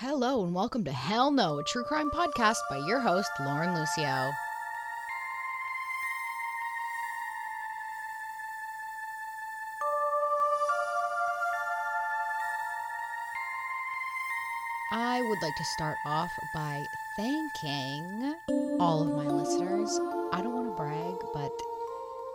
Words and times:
Hello 0.00 0.44
and 0.44 0.54
welcome 0.54 0.84
to 0.84 0.92
Hell 0.92 1.32
No, 1.32 1.58
a 1.58 1.64
true 1.64 1.82
crime 1.82 2.08
podcast 2.08 2.58
by 2.70 2.76
your 2.86 3.00
host, 3.00 3.28
Lauren 3.40 3.74
Lucio. 3.74 4.30
I 14.92 15.20
would 15.20 15.42
like 15.42 15.56
to 15.56 15.64
start 15.64 15.96
off 16.06 16.30
by 16.54 16.86
thanking 17.16 18.36
all 18.78 19.02
of 19.02 19.08
my 19.08 19.26
listeners. 19.26 19.98
I 20.32 20.42
don't 20.42 20.54
want 20.54 20.68
to 20.68 20.76
brag, 20.76 21.16
but 21.34 21.50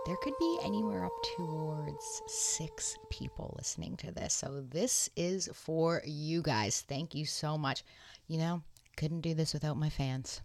there 0.05 0.17
could 0.17 0.33
be 0.37 0.59
anywhere 0.63 1.05
up 1.05 1.13
towards 1.37 2.21
six 2.27 2.97
people 3.09 3.53
listening 3.57 3.95
to 3.97 4.11
this. 4.11 4.33
So 4.33 4.63
this 4.69 5.09
is 5.15 5.49
for 5.53 6.01
you 6.05 6.41
guys. 6.41 6.81
Thank 6.81 7.15
you 7.15 7.25
so 7.25 7.57
much. 7.57 7.83
You 8.27 8.37
know, 8.37 8.61
couldn't 8.97 9.21
do 9.21 9.33
this 9.33 9.53
without 9.53 9.77
my 9.77 9.89
fans. 9.89 10.41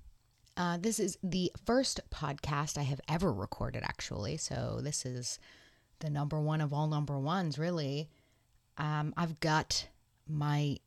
Uh, 0.57 0.77
this 0.77 1.01
is 1.01 1.19
the 1.23 1.53
first 1.67 2.01
podcast 2.11 2.79
I 2.79 2.83
have 2.83 3.01
ever 3.09 3.33
recorded, 3.33 3.83
actually. 3.83 4.37
So 4.37 4.81
this 4.83 5.05
is 5.05 5.39
the 6.01 6.11
number 6.11 6.41
one 6.41 6.61
of 6.61 6.73
all 6.73 6.87
number 6.87 7.19
ones, 7.19 7.59
really. 7.59 8.09
Um, 8.77 9.13
I've 9.17 9.41
got 9.41 9.89
my 10.29 10.79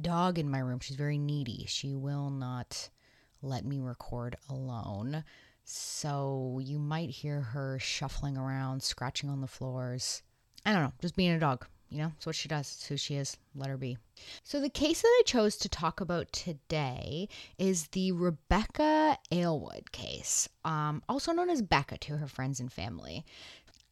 dog 0.00 0.38
in 0.38 0.50
my 0.50 0.60
room. 0.60 0.80
She's 0.80 0.96
very 0.96 1.18
needy. 1.18 1.66
She 1.68 1.94
will 1.94 2.30
not 2.30 2.88
let 3.42 3.64
me 3.64 3.80
record 3.80 4.36
alone. 4.48 5.24
So 5.70 6.60
you 6.62 6.78
might 6.78 7.10
hear 7.10 7.42
her 7.42 7.78
shuffling 7.78 8.38
around, 8.38 8.82
scratching 8.82 9.28
on 9.28 9.42
the 9.42 9.46
floors. 9.46 10.22
I 10.64 10.72
don't 10.72 10.82
know, 10.82 10.92
just 11.02 11.14
being 11.14 11.32
a 11.32 11.38
dog. 11.38 11.66
You 11.90 11.98
know, 11.98 12.12
it's 12.16 12.24
what 12.24 12.36
she 12.36 12.48
does. 12.48 12.72
It's 12.72 12.86
who 12.86 12.96
she 12.96 13.16
is. 13.16 13.36
Let 13.54 13.68
her 13.68 13.76
be. 13.76 13.98
So, 14.44 14.62
the 14.62 14.70
case 14.70 15.02
that 15.02 15.08
I 15.08 15.22
chose 15.26 15.58
to 15.58 15.68
talk 15.68 16.00
about 16.00 16.32
today 16.32 17.28
is 17.58 17.88
the 17.88 18.12
Rebecca 18.12 19.18
Aylward 19.30 19.92
case, 19.92 20.48
um, 20.64 21.02
also 21.06 21.32
known 21.32 21.50
as 21.50 21.60
Becca 21.60 21.98
to 21.98 22.16
her 22.16 22.28
friends 22.28 22.60
and 22.60 22.72
family. 22.72 23.26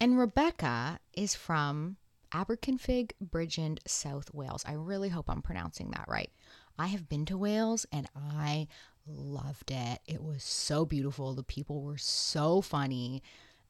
And 0.01 0.19
Rebecca 0.19 0.99
is 1.13 1.35
from 1.35 1.99
Aberkenfig, 2.33 3.13
Bridgend, 3.23 3.81
South 3.87 4.33
Wales. 4.33 4.65
I 4.67 4.73
really 4.73 5.11
hope 5.11 5.29
I'm 5.29 5.43
pronouncing 5.43 5.91
that 5.91 6.07
right. 6.09 6.31
I 6.79 6.87
have 6.87 7.09
been 7.09 7.27
to 7.27 7.39
Wales 7.39 7.87
and 7.93 8.09
I 8.15 8.69
loved 9.09 9.71
it. 9.71 10.01
It 10.07 10.23
was 10.23 10.43
so 10.43 10.85
beautiful. 10.85 11.35
The 11.35 11.43
people 11.43 11.83
were 11.83 11.99
so 11.99 12.61
funny 12.61 13.23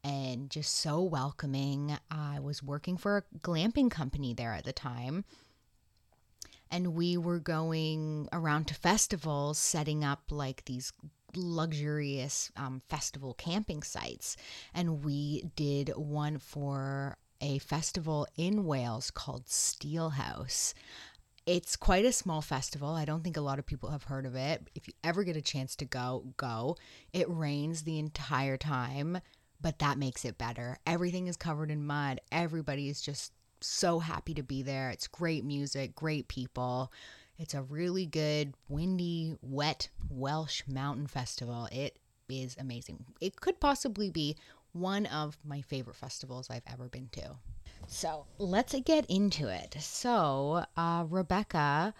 and 0.02 0.50
just 0.50 0.74
so 0.74 1.02
welcoming. 1.02 1.96
I 2.10 2.38
was 2.40 2.62
working 2.62 2.96
for 2.96 3.18
a 3.18 3.38
glamping 3.38 3.90
company 3.90 4.34
there 4.34 4.52
at 4.52 4.64
the 4.64 4.72
time. 4.72 5.24
And 6.70 6.94
we 6.94 7.16
were 7.16 7.38
going 7.38 8.28
around 8.32 8.66
to 8.68 8.74
festivals, 8.74 9.58
setting 9.58 10.04
up 10.04 10.24
like 10.30 10.64
these 10.64 10.92
luxurious 11.34 12.50
um, 12.56 12.82
festival 12.88 13.34
camping 13.34 13.82
sites. 13.82 14.36
And 14.74 15.04
we 15.04 15.44
did 15.54 15.90
one 15.96 16.38
for 16.38 17.18
a 17.40 17.58
festival 17.58 18.26
in 18.36 18.64
Wales 18.64 19.10
called 19.10 19.46
Steelhouse. 19.46 20.74
It's 21.46 21.76
quite 21.76 22.04
a 22.04 22.10
small 22.10 22.42
festival. 22.42 22.88
I 22.88 23.04
don't 23.04 23.22
think 23.22 23.36
a 23.36 23.40
lot 23.40 23.60
of 23.60 23.66
people 23.66 23.90
have 23.90 24.02
heard 24.02 24.26
of 24.26 24.34
it. 24.34 24.68
If 24.74 24.88
you 24.88 24.94
ever 25.04 25.22
get 25.22 25.36
a 25.36 25.40
chance 25.40 25.76
to 25.76 25.84
go, 25.84 26.24
go. 26.36 26.76
It 27.12 27.30
rains 27.30 27.82
the 27.82 28.00
entire 28.00 28.56
time, 28.56 29.20
but 29.60 29.78
that 29.78 29.96
makes 29.96 30.24
it 30.24 30.38
better. 30.38 30.76
Everything 30.88 31.28
is 31.28 31.36
covered 31.36 31.70
in 31.70 31.86
mud. 31.86 32.20
Everybody 32.32 32.88
is 32.88 33.00
just 33.00 33.32
so 33.60 34.00
happy 34.00 34.34
to 34.34 34.42
be 34.42 34.62
there. 34.62 34.90
It's 34.90 35.06
great 35.06 35.44
music, 35.44 35.94
great 35.94 36.26
people. 36.26 36.92
It's 37.38 37.54
a 37.54 37.62
really 37.62 38.06
good, 38.06 38.54
windy, 38.68 39.36
wet 39.40 39.88
Welsh 40.10 40.62
mountain 40.66 41.06
festival. 41.06 41.68
It 41.70 42.00
is 42.28 42.56
amazing. 42.58 43.04
It 43.20 43.40
could 43.40 43.60
possibly 43.60 44.10
be 44.10 44.36
one 44.72 45.06
of 45.06 45.38
my 45.44 45.60
favorite 45.60 45.96
festivals 45.96 46.50
I've 46.50 46.66
ever 46.66 46.88
been 46.88 47.08
to. 47.12 47.36
So 47.86 48.26
let's 48.38 48.74
get 48.84 49.06
into 49.06 49.48
it. 49.48 49.76
So, 49.80 50.64
uh, 50.76 51.04
Rebecca 51.08 51.94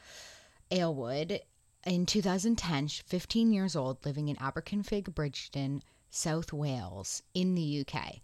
Aylward 0.71 1.41
in 1.85 2.07
2010, 2.07 2.89
15 2.89 3.53
years 3.53 3.77
old, 3.77 4.05
living 4.05 4.29
in 4.29 4.37
Aberkenfig, 4.37 5.15
Bridgend, 5.15 5.83
South 6.11 6.53
Wales, 6.53 7.23
in 7.35 7.55
the 7.55 7.87
UK, 7.87 8.21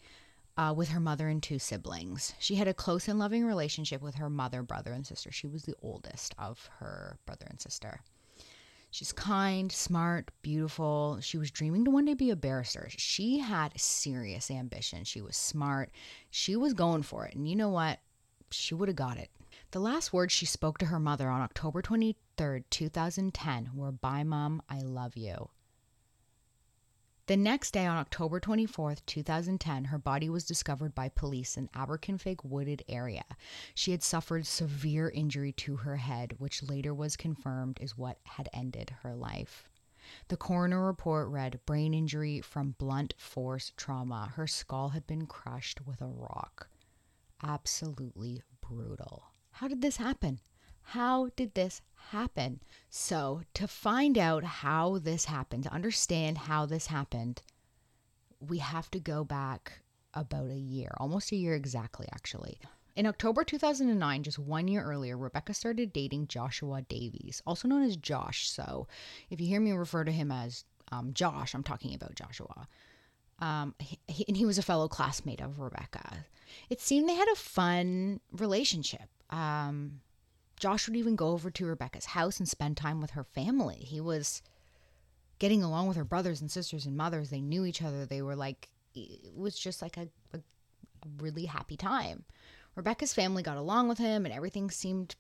uh, 0.57 0.75
with 0.77 0.89
her 0.89 1.01
mother 1.01 1.29
and 1.29 1.43
two 1.43 1.59
siblings. 1.59 2.35
She 2.39 2.57
had 2.57 2.69
a 2.69 2.75
close 2.75 3.07
and 3.07 3.19
loving 3.19 3.45
relationship 3.45 4.03
with 4.03 4.17
her 4.17 4.29
mother, 4.29 4.63
brother, 4.63 4.93
and 4.93 5.07
sister. 5.07 5.31
She 5.31 5.47
was 5.47 5.63
the 5.63 5.77
oldest 5.81 6.35
of 6.39 6.69
her 6.79 7.19
brother 7.27 7.47
and 7.49 7.61
sister. 7.61 8.01
She's 8.93 9.11
kind, 9.11 9.73
smart, 9.73 10.31
beautiful. 10.43 11.19
She 11.23 11.39
was 11.39 11.51
dreaming 11.51 11.87
to 11.87 11.91
one 11.91 12.05
day 12.05 12.13
be 12.13 12.29
a 12.29 12.37
barrister. 12.37 12.91
She 12.91 13.39
had 13.39 13.81
serious 13.81 14.51
ambition. 14.51 15.05
She 15.05 15.23
was 15.23 15.35
smart. 15.35 15.91
She 16.31 16.57
was 16.57 16.75
going 16.75 17.03
for 17.03 17.25
it. 17.25 17.35
And 17.35 17.49
you 17.49 17.57
know 17.57 17.71
what? 17.71 18.01
She 18.51 18.75
would 18.75 18.91
have 18.91 18.97
got 18.97 19.17
it. 19.17 19.31
The 19.71 19.81
last 19.81 20.13
words 20.13 20.35
she 20.35 20.45
spoke 20.45 20.77
to 20.77 20.87
her 20.87 21.01
mother 21.01 21.31
on 21.31 21.41
October 21.41 21.81
23rd, 21.81 22.65
2010 22.69 23.71
were 23.75 23.93
Bye, 23.93 24.25
Mom, 24.25 24.61
I 24.69 24.81
love 24.81 25.17
you. 25.17 25.49
The 27.33 27.39
next 27.39 27.71
day, 27.71 27.87
on 27.87 27.97
October 27.97 28.41
24th, 28.41 29.07
2010, 29.07 29.85
her 29.85 29.97
body 29.97 30.29
was 30.29 30.45
discovered 30.45 30.95
by 30.95 31.09
police 31.09 31.57
in 31.57 31.69
Aberkenfig 31.69 32.45
wooded 32.45 32.85
area. 32.91 33.25
She 33.75 33.93
had 33.93 34.03
suffered 34.03 34.47
severe 34.47 35.09
injury 35.09 35.53
to 35.53 35.77
her 35.77 35.97
head, 35.97 36.35
which 36.37 36.63
later 36.63 36.93
was 36.93 37.17
confirmed 37.17 37.79
is 37.81 37.97
what 37.97 38.19
had 38.25 38.51
ended 38.53 38.91
her 39.01 39.15
life. 39.15 39.71
The 40.29 40.37
coroner 40.37 40.85
report 40.85 41.29
read 41.29 41.65
brain 41.65 41.95
injury 41.95 42.43
from 42.43 42.75
blunt 42.77 43.15
force 43.17 43.73
trauma. 43.79 44.31
Her 44.35 44.47
skull 44.47 44.91
had 44.91 45.07
been 45.07 45.25
crushed 45.25 45.87
with 45.87 46.03
a 46.03 46.09
rock. 46.09 46.69
Absolutely 47.43 48.43
brutal. 48.61 49.25
How 49.53 49.69
did 49.69 49.81
this 49.81 49.97
happen? 49.97 50.41
How 50.83 51.31
did 51.37 51.55
this 51.55 51.81
happen? 52.11 52.61
So, 52.91 53.43
to 53.55 53.67
find 53.67 54.19
out 54.19 54.45
how 54.45 54.99
this 54.99 55.27
happened, 55.27 55.65
to 55.65 55.73
understand 55.73 56.39
how 56.39 56.67
this 56.67 56.89
happened, 56.89 57.43
we 58.41 58.59
have 58.59 58.91
to 58.91 59.01
go 59.01 59.25
back 59.25 59.81
about 60.15 60.51
a 60.51 60.59
year, 60.59 60.93
almost 60.99 61.33
a 61.33 61.37
year 61.37 61.55
exactly, 61.55 62.07
actually. 62.13 62.59
In 62.95 63.07
October 63.07 63.43
2009, 63.45 64.23
just 64.23 64.39
one 64.39 64.69
year 64.69 64.83
earlier, 64.83 65.17
Rebecca 65.17 65.55
started 65.55 65.93
dating 65.93 66.27
Joshua 66.27 66.83
Davies, 66.83 67.43
also 67.47 67.67
known 67.67 67.83
as 67.83 67.97
Josh. 67.97 68.51
So, 68.51 68.87
if 69.31 69.41
you 69.41 69.47
hear 69.47 69.61
me 69.61 69.73
refer 69.73 70.05
to 70.05 70.13
him 70.13 70.31
as 70.31 70.65
um, 70.91 71.15
Josh, 71.15 71.55
I'm 71.55 71.63
talking 71.63 71.95
about 71.95 72.15
Joshua. 72.15 72.69
Um, 73.39 73.75
he, 74.07 74.25
and 74.29 74.37
he 74.37 74.45
was 74.45 74.59
a 74.59 74.63
fellow 74.63 74.89
classmate 74.89 75.41
of 75.41 75.59
Rebecca. 75.59 76.27
It 76.69 76.81
seemed 76.81 77.09
they 77.09 77.15
had 77.15 77.29
a 77.33 77.37
fun 77.37 78.21
relationship. 78.31 79.09
Um, 79.31 80.01
Josh 80.63 80.87
would 80.87 80.97
even 80.97 81.17
go 81.17 81.31
over 81.31 81.51
to 81.51 81.67
Rebecca's 81.67 82.05
house 82.05 82.39
and 82.39 82.49
spend 82.49 82.77
time 82.77 83.01
with 83.01 83.11
her 83.11 83.25
family. 83.25 83.79
He 83.79 84.01
was 84.01 84.43
getting 85.41 85.61
along 85.61 85.89
with 85.89 85.97
her 85.97 86.05
brothers 86.05 86.41
and 86.41 86.49
sisters 86.49 86.87
and 86.87 86.97
mothers. 86.97 87.31
They 87.31 87.41
knew 87.41 87.65
each 87.65 87.83
other. 87.83 88.07
They 88.07 88.23
were 88.23 88.37
like, 88.37 88.69
it 88.95 89.35
was 89.35 89.59
just 89.59 89.83
like 89.83 89.97
a, 89.97 90.07
a, 90.33 90.39
really 91.19 91.47
happy 91.47 91.77
time. 91.77 92.23
Rebecca's 92.77 93.13
family 93.13 93.43
got 93.43 93.57
along 93.57 93.89
with 93.89 93.99
him 93.99 94.25
and 94.25 94.33
everything 94.33 94.71
seemed 94.71 95.17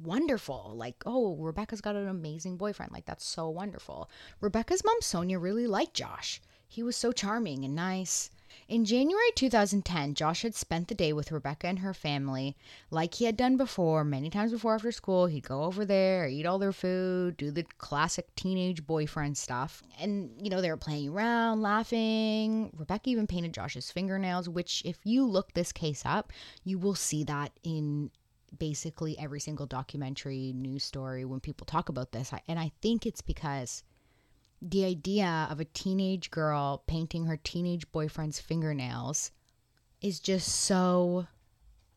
wonderful. 0.00 0.72
Like, 0.74 0.96
oh, 1.06 1.36
Rebecca's 1.36 1.80
got 1.80 1.94
an 1.94 2.08
amazing 2.08 2.56
boyfriend. 2.56 2.90
Like, 2.90 3.06
that's 3.06 3.24
so 3.24 3.48
wonderful. 3.48 4.10
Rebecca's 4.40 4.82
mom, 4.84 4.96
Sonia, 5.02 5.38
really 5.38 5.68
liked 5.68 5.94
Josh. 5.94 6.40
He 6.66 6.82
was 6.82 6.96
so 6.96 7.12
charming 7.12 7.64
and 7.64 7.76
nice. 7.76 8.28
In 8.68 8.84
January 8.84 9.30
2010, 9.34 10.14
Josh 10.14 10.42
had 10.42 10.54
spent 10.54 10.88
the 10.88 10.94
day 10.94 11.12
with 11.12 11.32
Rebecca 11.32 11.66
and 11.66 11.80
her 11.80 11.92
family. 11.92 12.56
Like 12.90 13.14
he 13.14 13.24
had 13.24 13.36
done 13.36 13.56
before, 13.56 14.04
many 14.04 14.30
times 14.30 14.52
before 14.52 14.74
after 14.74 14.92
school, 14.92 15.26
he'd 15.26 15.48
go 15.48 15.64
over 15.64 15.84
there, 15.84 16.26
eat 16.26 16.46
all 16.46 16.58
their 16.58 16.72
food, 16.72 17.36
do 17.36 17.50
the 17.50 17.64
classic 17.78 18.34
teenage 18.34 18.86
boyfriend 18.86 19.36
stuff. 19.36 19.82
And, 20.00 20.30
you 20.40 20.50
know, 20.50 20.60
they 20.60 20.70
were 20.70 20.76
playing 20.76 21.08
around, 21.10 21.62
laughing. 21.62 22.70
Rebecca 22.76 23.10
even 23.10 23.26
painted 23.26 23.52
Josh's 23.52 23.90
fingernails, 23.90 24.48
which, 24.48 24.82
if 24.84 24.98
you 25.04 25.24
look 25.26 25.52
this 25.52 25.72
case 25.72 26.02
up, 26.04 26.32
you 26.64 26.78
will 26.78 26.94
see 26.94 27.24
that 27.24 27.52
in 27.62 28.10
basically 28.58 29.18
every 29.18 29.40
single 29.40 29.66
documentary, 29.66 30.52
news 30.54 30.84
story 30.84 31.24
when 31.24 31.40
people 31.40 31.64
talk 31.64 31.88
about 31.88 32.12
this. 32.12 32.32
And 32.48 32.58
I 32.58 32.70
think 32.80 33.06
it's 33.06 33.22
because 33.22 33.82
the 34.62 34.84
idea 34.84 35.48
of 35.50 35.58
a 35.58 35.64
teenage 35.64 36.30
girl 36.30 36.84
painting 36.86 37.26
her 37.26 37.36
teenage 37.36 37.90
boyfriend's 37.90 38.40
fingernails 38.40 39.32
is 40.00 40.20
just 40.20 40.48
so 40.48 41.26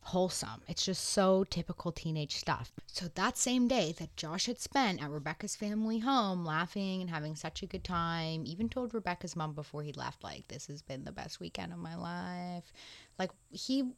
wholesome. 0.01 0.61
It's 0.67 0.85
just 0.85 1.03
so 1.03 1.43
typical 1.43 1.91
teenage 1.91 2.35
stuff. 2.35 2.71
So 2.87 3.07
that 3.15 3.37
same 3.37 3.67
day 3.67 3.93
that 3.99 4.15
Josh 4.15 4.47
had 4.47 4.59
spent 4.59 5.01
at 5.01 5.09
Rebecca's 5.09 5.55
family 5.55 5.99
home 5.99 6.43
laughing 6.43 7.01
and 7.01 7.09
having 7.09 7.35
such 7.35 7.61
a 7.61 7.67
good 7.67 7.83
time, 7.83 8.43
even 8.45 8.69
told 8.69 8.93
Rebecca's 8.93 9.35
mom 9.35 9.53
before 9.53 9.83
he 9.83 9.93
left 9.93 10.23
like 10.23 10.47
this 10.47 10.67
has 10.67 10.81
been 10.81 11.05
the 11.05 11.11
best 11.11 11.39
weekend 11.39 11.71
of 11.71 11.79
my 11.79 11.95
life. 11.95 12.71
Like 13.19 13.31
he 13.51 13.91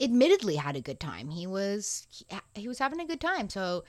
admittedly 0.00 0.56
had 0.56 0.76
a 0.76 0.80
good 0.80 1.00
time. 1.00 1.30
He 1.30 1.46
was 1.46 2.06
he, 2.10 2.26
he 2.54 2.68
was 2.68 2.78
having 2.78 3.00
a 3.00 3.06
good 3.06 3.20
time. 3.20 3.48
So 3.48 3.84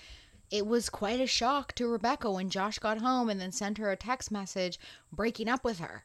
it 0.54 0.68
was 0.68 0.88
quite 0.88 1.20
a 1.20 1.26
shock 1.26 1.74
to 1.74 1.88
Rebecca 1.88 2.30
when 2.30 2.52
Josh 2.52 2.78
got 2.78 3.00
home 3.00 3.28
and 3.28 3.42
then 3.42 3.52
sent 3.52 3.80
her 3.80 3.90
a 3.90 3.96
text 3.96 4.30
message 4.30 4.80
breaking 5.12 5.50
up 5.50 5.64
with 5.64 5.80
her. 5.80 6.04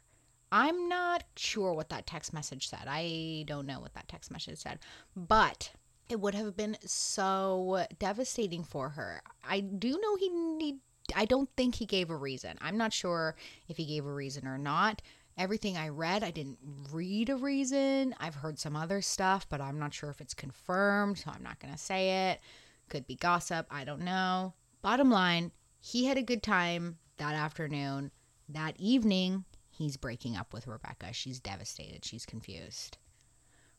I'm 0.50 0.88
not 0.88 1.24
sure 1.36 1.74
what 1.74 1.90
that 1.90 2.06
text 2.06 2.32
message 2.32 2.66
said. 2.66 2.86
I 2.86 3.44
don't 3.46 3.66
know 3.66 3.78
what 3.78 3.92
that 3.92 4.08
text 4.08 4.30
message 4.30 4.58
said, 4.58 4.78
but 5.14 5.72
it 6.08 6.18
would 6.18 6.34
have 6.34 6.56
been 6.56 6.78
so 6.86 7.84
devastating 7.98 8.64
for 8.64 8.88
her. 8.88 9.20
I 9.46 9.60
do 9.60 10.00
know 10.00 10.16
he 10.16 10.30
need 10.30 10.76
I 11.14 11.26
don't 11.26 11.50
think 11.54 11.74
he 11.74 11.84
gave 11.84 12.08
a 12.08 12.16
reason. 12.16 12.56
I'm 12.62 12.78
not 12.78 12.94
sure 12.94 13.36
if 13.68 13.76
he 13.76 13.84
gave 13.84 14.06
a 14.06 14.12
reason 14.12 14.46
or 14.46 14.56
not. 14.56 15.02
Everything 15.36 15.76
I 15.76 15.90
read, 15.90 16.24
I 16.24 16.30
didn't 16.30 16.58
read 16.90 17.28
a 17.28 17.36
reason. 17.36 18.14
I've 18.18 18.36
heard 18.36 18.58
some 18.58 18.76
other 18.76 19.02
stuff, 19.02 19.46
but 19.50 19.60
I'm 19.60 19.78
not 19.78 19.92
sure 19.92 20.08
if 20.08 20.22
it's 20.22 20.34
confirmed, 20.34 21.18
so 21.18 21.30
I'm 21.34 21.42
not 21.42 21.60
going 21.60 21.72
to 21.72 21.78
say 21.78 22.30
it. 22.30 22.40
Could 22.88 23.06
be 23.06 23.16
gossip, 23.16 23.66
I 23.70 23.84
don't 23.84 24.02
know. 24.02 24.54
Bottom 24.82 25.10
line, 25.10 25.52
he 25.80 26.06
had 26.06 26.16
a 26.16 26.22
good 26.22 26.42
time 26.42 26.98
that 27.18 27.34
afternoon. 27.34 28.10
That 28.48 28.76
evening, 28.78 29.44
he's 29.70 29.96
breaking 29.96 30.36
up 30.36 30.52
with 30.52 30.66
Rebecca. 30.66 31.12
She's 31.12 31.40
devastated, 31.40 32.04
she's 32.04 32.24
confused. 32.24 32.98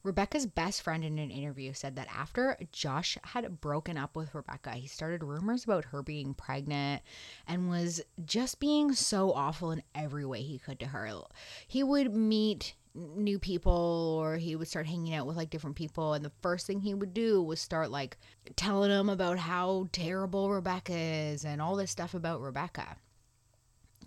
Rebecca's 0.02 0.46
best 0.46 0.82
friend 0.82 1.04
in 1.04 1.20
an 1.20 1.30
interview 1.30 1.74
said 1.74 1.98
that 1.98 2.08
after 2.16 2.58
Josh 2.72 3.18
had 3.24 3.60
broken 3.60 3.98
up 3.98 4.16
with 4.16 4.34
Rebecca, 4.34 4.72
he 4.72 4.88
started 4.88 5.24
rumors 5.24 5.66
about 5.66 5.86
her 5.86 6.02
being 6.02 6.34
pregnant 6.34 7.02
and 7.46 7.70
was 7.70 8.02
just 8.24 8.60
being 8.62 8.94
so 8.94 9.34
awful 9.34 9.72
in 9.72 9.84
every 9.94 10.24
way 10.26 10.42
he 10.42 10.58
could 10.58 10.80
to 10.80 10.88
her. 10.88 11.10
He 11.68 11.84
would 11.84 12.14
meet 12.14 12.76
new 12.96 13.40
people 13.40 14.18
or 14.20 14.38
he 14.38 14.56
would 14.56 14.68
start 14.68 14.88
hanging 14.88 15.14
out 15.14 15.28
with 15.28 15.38
like 15.38 15.50
different 15.50 15.76
people 15.76 16.14
and 16.14 16.26
the 16.26 16.32
first 16.42 16.66
thing 16.66 16.82
he 16.82 16.94
would 16.94 17.14
do 17.14 17.42
was 17.42 17.60
start 17.60 17.92
like 17.92 18.18
telling 18.56 18.90
them 18.90 19.10
about 19.10 19.38
how 19.38 19.88
terrible 19.92 20.50
Rebecca 20.50 20.94
is 20.94 21.46
and 21.46 21.62
all 21.62 21.76
this 21.76 21.92
stuff 21.92 22.14
about 22.14 22.42
Rebecca 22.42 22.98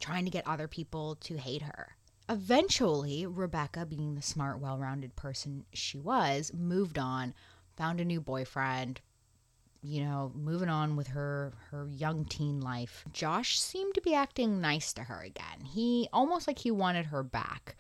trying 0.03 0.25
to 0.25 0.31
get 0.31 0.47
other 0.47 0.69
people 0.69 1.17
to 1.17 1.37
hate 1.37 1.63
her. 1.63 1.97
Eventually, 2.29 3.27
Rebecca, 3.27 3.87
being 3.87 4.15
the 4.15 4.23
smart, 4.23 4.59
well 4.59 4.79
rounded 4.79 5.17
person 5.17 5.65
she 5.73 5.99
was, 5.99 6.53
moved 6.53 6.99
on, 6.99 7.35
found 7.77 8.01
a 8.01 8.05
new 8.05 8.21
boyfriend, 8.21 9.01
you 9.83 10.05
know, 10.05 10.33
moving 10.35 10.69
on 10.69 10.97
with 10.97 11.09
her 11.09 11.53
her 11.71 11.89
young 11.91 12.25
teen 12.25 12.61
life. 12.61 13.05
Josh 13.13 13.59
seemed 13.59 13.95
to 13.95 14.01
be 14.01 14.15
acting 14.15 14.61
nice 14.61 14.93
to 14.93 15.05
her 15.05 15.21
again. 15.21 15.65
He 15.65 16.09
almost 16.13 16.47
like 16.47 16.59
he 16.59 16.71
wanted 16.71 17.07
her 17.07 17.23
back. 17.23 17.77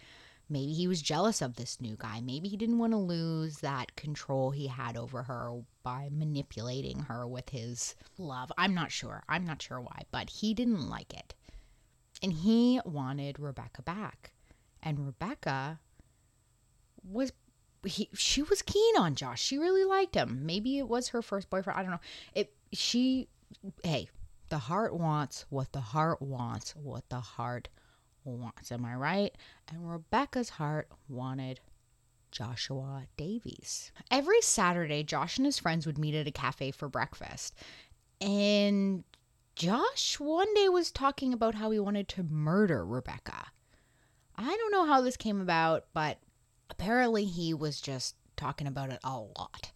Maybe 0.52 0.74
he 0.74 0.86
was 0.86 1.00
jealous 1.00 1.40
of 1.40 1.56
this 1.56 1.80
new 1.80 1.96
guy. 1.98 2.20
Maybe 2.20 2.46
he 2.46 2.58
didn't 2.58 2.78
want 2.78 2.92
to 2.92 2.98
lose 2.98 3.60
that 3.60 3.96
control 3.96 4.50
he 4.50 4.66
had 4.66 4.98
over 4.98 5.22
her 5.22 5.62
by 5.82 6.10
manipulating 6.12 7.00
her 7.00 7.26
with 7.26 7.48
his 7.48 7.94
love. 8.18 8.52
I'm 8.58 8.74
not 8.74 8.92
sure. 8.92 9.22
I'm 9.30 9.46
not 9.46 9.62
sure 9.62 9.80
why, 9.80 10.02
but 10.10 10.28
he 10.28 10.52
didn't 10.52 10.90
like 10.90 11.14
it. 11.14 11.32
And 12.22 12.34
he 12.34 12.82
wanted 12.84 13.40
Rebecca 13.40 13.80
back. 13.80 14.32
And 14.82 15.06
Rebecca 15.06 15.80
was 17.02 17.32
he 17.84 18.10
she 18.12 18.42
was 18.42 18.60
keen 18.60 18.96
on 18.98 19.14
Josh. 19.14 19.40
She 19.40 19.56
really 19.56 19.84
liked 19.84 20.14
him. 20.14 20.44
Maybe 20.44 20.76
it 20.76 20.86
was 20.86 21.08
her 21.08 21.22
first 21.22 21.48
boyfriend. 21.48 21.78
I 21.78 21.82
don't 21.82 21.92
know. 21.92 22.00
It 22.34 22.52
she 22.72 23.28
hey, 23.82 24.10
the 24.50 24.58
heart 24.58 24.94
wants 24.94 25.46
what 25.48 25.72
the 25.72 25.80
heart 25.80 26.20
wants, 26.20 26.76
what 26.76 27.08
the 27.08 27.20
heart 27.20 27.70
wants. 28.24 28.72
Am 28.72 28.84
I 28.84 28.94
right? 28.94 29.34
And 29.68 29.90
Rebecca's 29.90 30.50
heart 30.50 30.88
wanted 31.08 31.60
Joshua 32.30 33.04
Davies. 33.16 33.92
Every 34.10 34.40
Saturday, 34.40 35.02
Josh 35.04 35.36
and 35.36 35.46
his 35.46 35.58
friends 35.58 35.86
would 35.86 35.98
meet 35.98 36.14
at 36.14 36.26
a 36.26 36.32
cafe 36.32 36.70
for 36.70 36.88
breakfast. 36.88 37.54
And 38.20 39.04
Josh 39.54 40.18
one 40.18 40.52
day 40.54 40.68
was 40.68 40.90
talking 40.90 41.32
about 41.32 41.54
how 41.56 41.70
he 41.70 41.78
wanted 41.78 42.08
to 42.08 42.22
murder 42.22 42.84
Rebecca. 42.84 43.46
I 44.36 44.56
don't 44.56 44.72
know 44.72 44.86
how 44.86 45.02
this 45.02 45.16
came 45.16 45.40
about, 45.40 45.84
but 45.92 46.18
apparently 46.70 47.24
he 47.24 47.52
was 47.52 47.80
just 47.80 48.16
talking 48.36 48.66
about 48.66 48.90
it 48.90 49.00
a 49.04 49.18
lot. 49.18 49.70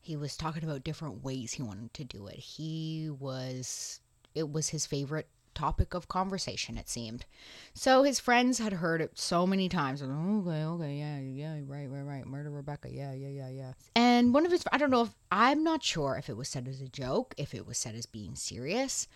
He 0.00 0.16
was 0.16 0.36
talking 0.36 0.62
about 0.62 0.84
different 0.84 1.24
ways 1.24 1.52
he 1.52 1.62
wanted 1.62 1.94
to 1.94 2.04
do 2.04 2.26
it. 2.26 2.36
He 2.36 3.08
was, 3.18 4.00
it 4.34 4.52
was 4.52 4.68
his 4.68 4.84
favorite 4.84 5.28
topic 5.54 5.94
of 5.94 6.08
conversation, 6.08 6.76
it 6.76 6.88
seemed. 6.88 7.24
So 7.72 8.02
his 8.02 8.20
friends 8.20 8.58
had 8.58 8.74
heard 8.74 9.00
it 9.00 9.18
so 9.18 9.46
many 9.46 9.68
times. 9.68 10.02
Okay, 10.02 10.64
okay, 10.64 10.94
yeah, 10.96 11.18
yeah, 11.18 11.60
right, 11.66 11.88
right, 11.88 12.02
right. 12.02 12.26
Murder 12.26 12.50
Rebecca, 12.50 12.88
yeah, 12.90 13.12
yeah, 13.12 13.28
yeah, 13.28 13.48
yeah. 13.48 13.72
And 13.94 14.34
one 14.34 14.44
of 14.44 14.52
his, 14.52 14.64
I 14.72 14.78
don't 14.78 14.90
know 14.90 15.02
if, 15.02 15.14
I'm 15.30 15.64
not 15.64 15.82
sure 15.82 16.16
if 16.16 16.28
it 16.28 16.36
was 16.36 16.48
said 16.48 16.68
as 16.68 16.80
a 16.80 16.88
joke, 16.88 17.34
if 17.36 17.54
it 17.54 17.66
was 17.66 17.78
said 17.78 17.94
as 17.94 18.06
being 18.06 18.34
serious. 18.34 19.08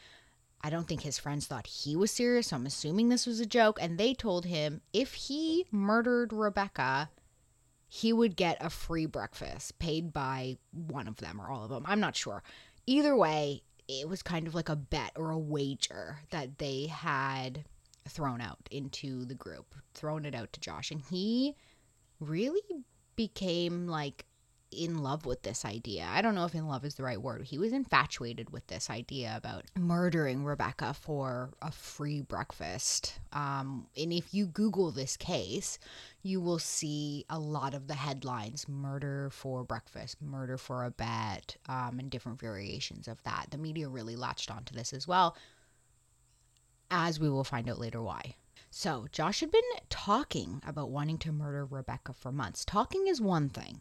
I 0.62 0.70
don't 0.70 0.88
think 0.88 1.02
his 1.02 1.19
friends 1.19 1.46
thought 1.46 1.67
he 1.69 1.94
was 1.94 2.11
serious, 2.11 2.49
so 2.49 2.56
I'm 2.56 2.67
assuming 2.67 3.08
this 3.08 3.26
was 3.26 3.38
a 3.38 3.46
joke. 3.46 3.79
And 3.81 3.96
they 3.96 4.12
told 4.12 4.44
him 4.44 4.81
if 4.93 5.14
he 5.14 5.67
murdered 5.70 6.32
Rebecca, 6.32 7.11
he 7.88 8.12
would 8.12 8.37
get 8.37 8.58
a 8.61 8.69
free 8.69 9.06
breakfast 9.06 9.79
paid 9.79 10.12
by 10.12 10.58
one 10.73 11.08
of 11.08 11.17
them 11.19 11.41
or 11.41 11.49
all 11.49 11.64
of 11.64 11.70
them. 11.70 11.84
I'm 11.87 12.00
not 12.00 12.17
sure. 12.17 12.43
Either 12.87 13.17
way, 13.17 13.62
it 13.88 14.08
was 14.08 14.23
kind 14.23 14.46
of 14.46 14.55
like 14.55 14.69
a 14.69 14.76
bet 14.76 15.12
or 15.17 15.31
a 15.31 15.38
wager 15.38 16.19
that 16.31 16.58
they 16.58 16.87
had 16.87 17.64
thrown 18.08 18.40
out 18.40 18.69
into 18.70 19.25
the 19.25 19.35
group, 19.35 19.75
thrown 19.94 20.25
it 20.25 20.35
out 20.35 20.52
to 20.52 20.61
Josh. 20.61 20.90
And 20.90 21.00
he 21.00 21.56
really 22.20 22.61
became 23.17 23.87
like 23.88 24.26
in 24.70 24.99
love 24.99 25.25
with 25.25 25.43
this 25.43 25.65
idea. 25.65 26.06
I 26.11 26.20
don't 26.20 26.35
know 26.35 26.44
if 26.44 26.55
in 26.55 26.69
love 26.69 26.85
is 26.85 26.97
the 26.97 27.03
right 27.03 27.20
word. 27.20 27.44
He 27.44 27.59
was 27.59 27.73
infatuated 27.73 28.50
with 28.50 28.67
this 28.67 28.91
idea 28.91 29.35
about 29.37 29.65
murdering 29.76 30.44
Rebecca 30.44 30.94
for 30.94 31.50
a 31.62 31.73
free 31.73 32.20
breakfast. 32.20 33.19
Um, 33.32 33.87
and 33.97 34.12
if 34.12 34.35
you 34.35 34.47
Google 34.47 34.91
this 34.91 35.17
case, 35.17 35.79
you 36.23 36.41
will 36.41 36.59
see 36.59 37.25
a 37.31 37.38
lot 37.38 37.75
of 37.75 37.87
the 37.87 37.94
headlines 37.94 38.69
murder 38.69 39.31
for 39.31 39.65
breakfast, 39.65 40.20
murder 40.20 40.59
for 40.59 40.85
a 40.85 40.91
bet, 40.91 41.56
um, 41.69 41.99
and 41.99 42.11
different 42.11 42.38
variations 42.38 43.09
of 43.09 43.23
that. 43.23 43.47
The 43.50 43.59
media 43.59 43.88
really 43.88 44.17
latched 44.17 44.50
onto 44.50 44.75
this 44.75 44.93
as 44.93 45.09
well, 45.09 45.37
as 46.91 47.19
we 47.19 47.31
will 47.31 47.44
find 47.44 47.69
out 47.69 47.79
later 47.79 48.03
why. 48.03 48.35
So, 48.70 49.06
Josh 49.12 49.41
had 49.41 49.50
been 49.50 49.62
talking 49.88 50.62
about 50.67 50.91
wanting 50.91 51.17
to 51.19 51.32
murder 51.32 51.65
Rebecca 51.65 52.12
for 52.12 52.31
months. 52.31 52.67
Talking 52.67 53.06
is 53.06 53.19
one 53.19 53.49
thing 53.49 53.81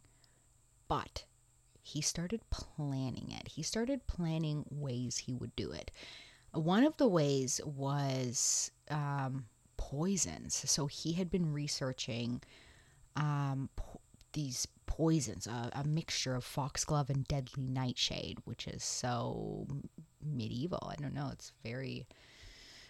but 0.87 1.25
he 1.81 2.01
started 2.01 2.41
planning 2.49 3.31
it. 3.31 3.47
He 3.47 3.63
started 3.63 4.07
planning 4.07 4.65
ways 4.69 5.17
he 5.17 5.33
would 5.33 5.55
do 5.55 5.71
it. 5.71 5.89
One 6.53 6.83
of 6.83 6.97
the 6.97 7.07
ways 7.07 7.61
was 7.63 8.71
um, 8.89 9.45
poisons. 9.77 10.69
So 10.69 10.87
he 10.87 11.13
had 11.13 11.29
been 11.29 11.53
researching 11.53 12.41
um, 13.15 13.69
po- 13.75 14.01
these 14.33 14.67
poisons, 14.85 15.47
a, 15.47 15.71
a, 15.73 15.87
mixture 15.87 16.35
of 16.35 16.43
foxglove 16.43 17.09
and 17.09 17.27
deadly 17.27 17.67
nightshade, 17.67 18.39
which 18.43 18.67
is 18.67 18.83
so 18.83 19.65
medieval. 20.21 20.91
I 20.91 21.01
don't 21.01 21.13
know. 21.13 21.29
It's 21.31 21.53
very. 21.63 22.05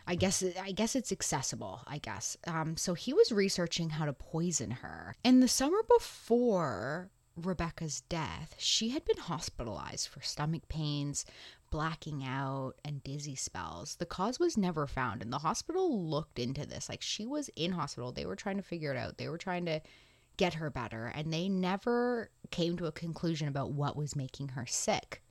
I 0.10 0.16
guess 0.16 0.44
I 0.62 0.72
guess 0.72 0.96
it's 0.96 1.12
accessible. 1.12 1.82
I 1.86 1.98
guess. 2.00 2.38
Um, 2.48 2.78
so 2.78 2.94
he 2.94 3.14
was 3.14 3.32
researching 3.32 3.92
how 3.92 4.06
to 4.06 4.14
poison 4.14 4.72
her. 4.72 5.16
In 5.24 5.42
the 5.42 5.48
summer 5.48 5.84
before 5.88 7.10
Rebecca's 7.38 8.02
death, 8.02 8.56
she 8.58 8.90
had 8.90 9.06
been 9.06 9.18
hospitalized 9.18 10.08
for 10.08 10.22
stomach 10.22 10.68
pains, 10.70 11.24
blacking 11.70 12.24
out, 12.24 12.74
and 12.84 13.04
dizzy 13.04 13.36
spells. 13.36 13.98
The 13.98 14.08
cause 14.08 14.40
was 14.40 14.58
never 14.58 14.88
found, 14.88 15.22
and 15.22 15.32
the 15.32 15.40
hospital 15.40 16.10
looked 16.10 16.40
into 16.40 16.66
this. 16.66 16.90
Like 16.90 17.04
she 17.04 17.28
was 17.28 17.52
in 17.56 17.74
hospital, 17.74 18.12
they 18.12 18.26
were 18.26 18.36
trying 18.36 18.58
to 18.58 18.64
figure 18.64 18.92
it 18.92 18.98
out. 18.98 19.20
They 19.20 19.30
were 19.30 19.38
trying 19.38 19.66
to 19.66 19.82
get 20.38 20.56
her 20.56 20.72
better, 20.72 21.08
and 21.08 21.32
they 21.32 21.48
never 21.48 22.32
came 22.50 22.76
to 22.78 22.88
a 22.88 22.92
conclusion 22.92 23.48
about 23.48 23.72
what 23.72 23.96
was 23.96 24.16
making 24.16 24.50
her 24.50 24.66
sick. 24.66 25.22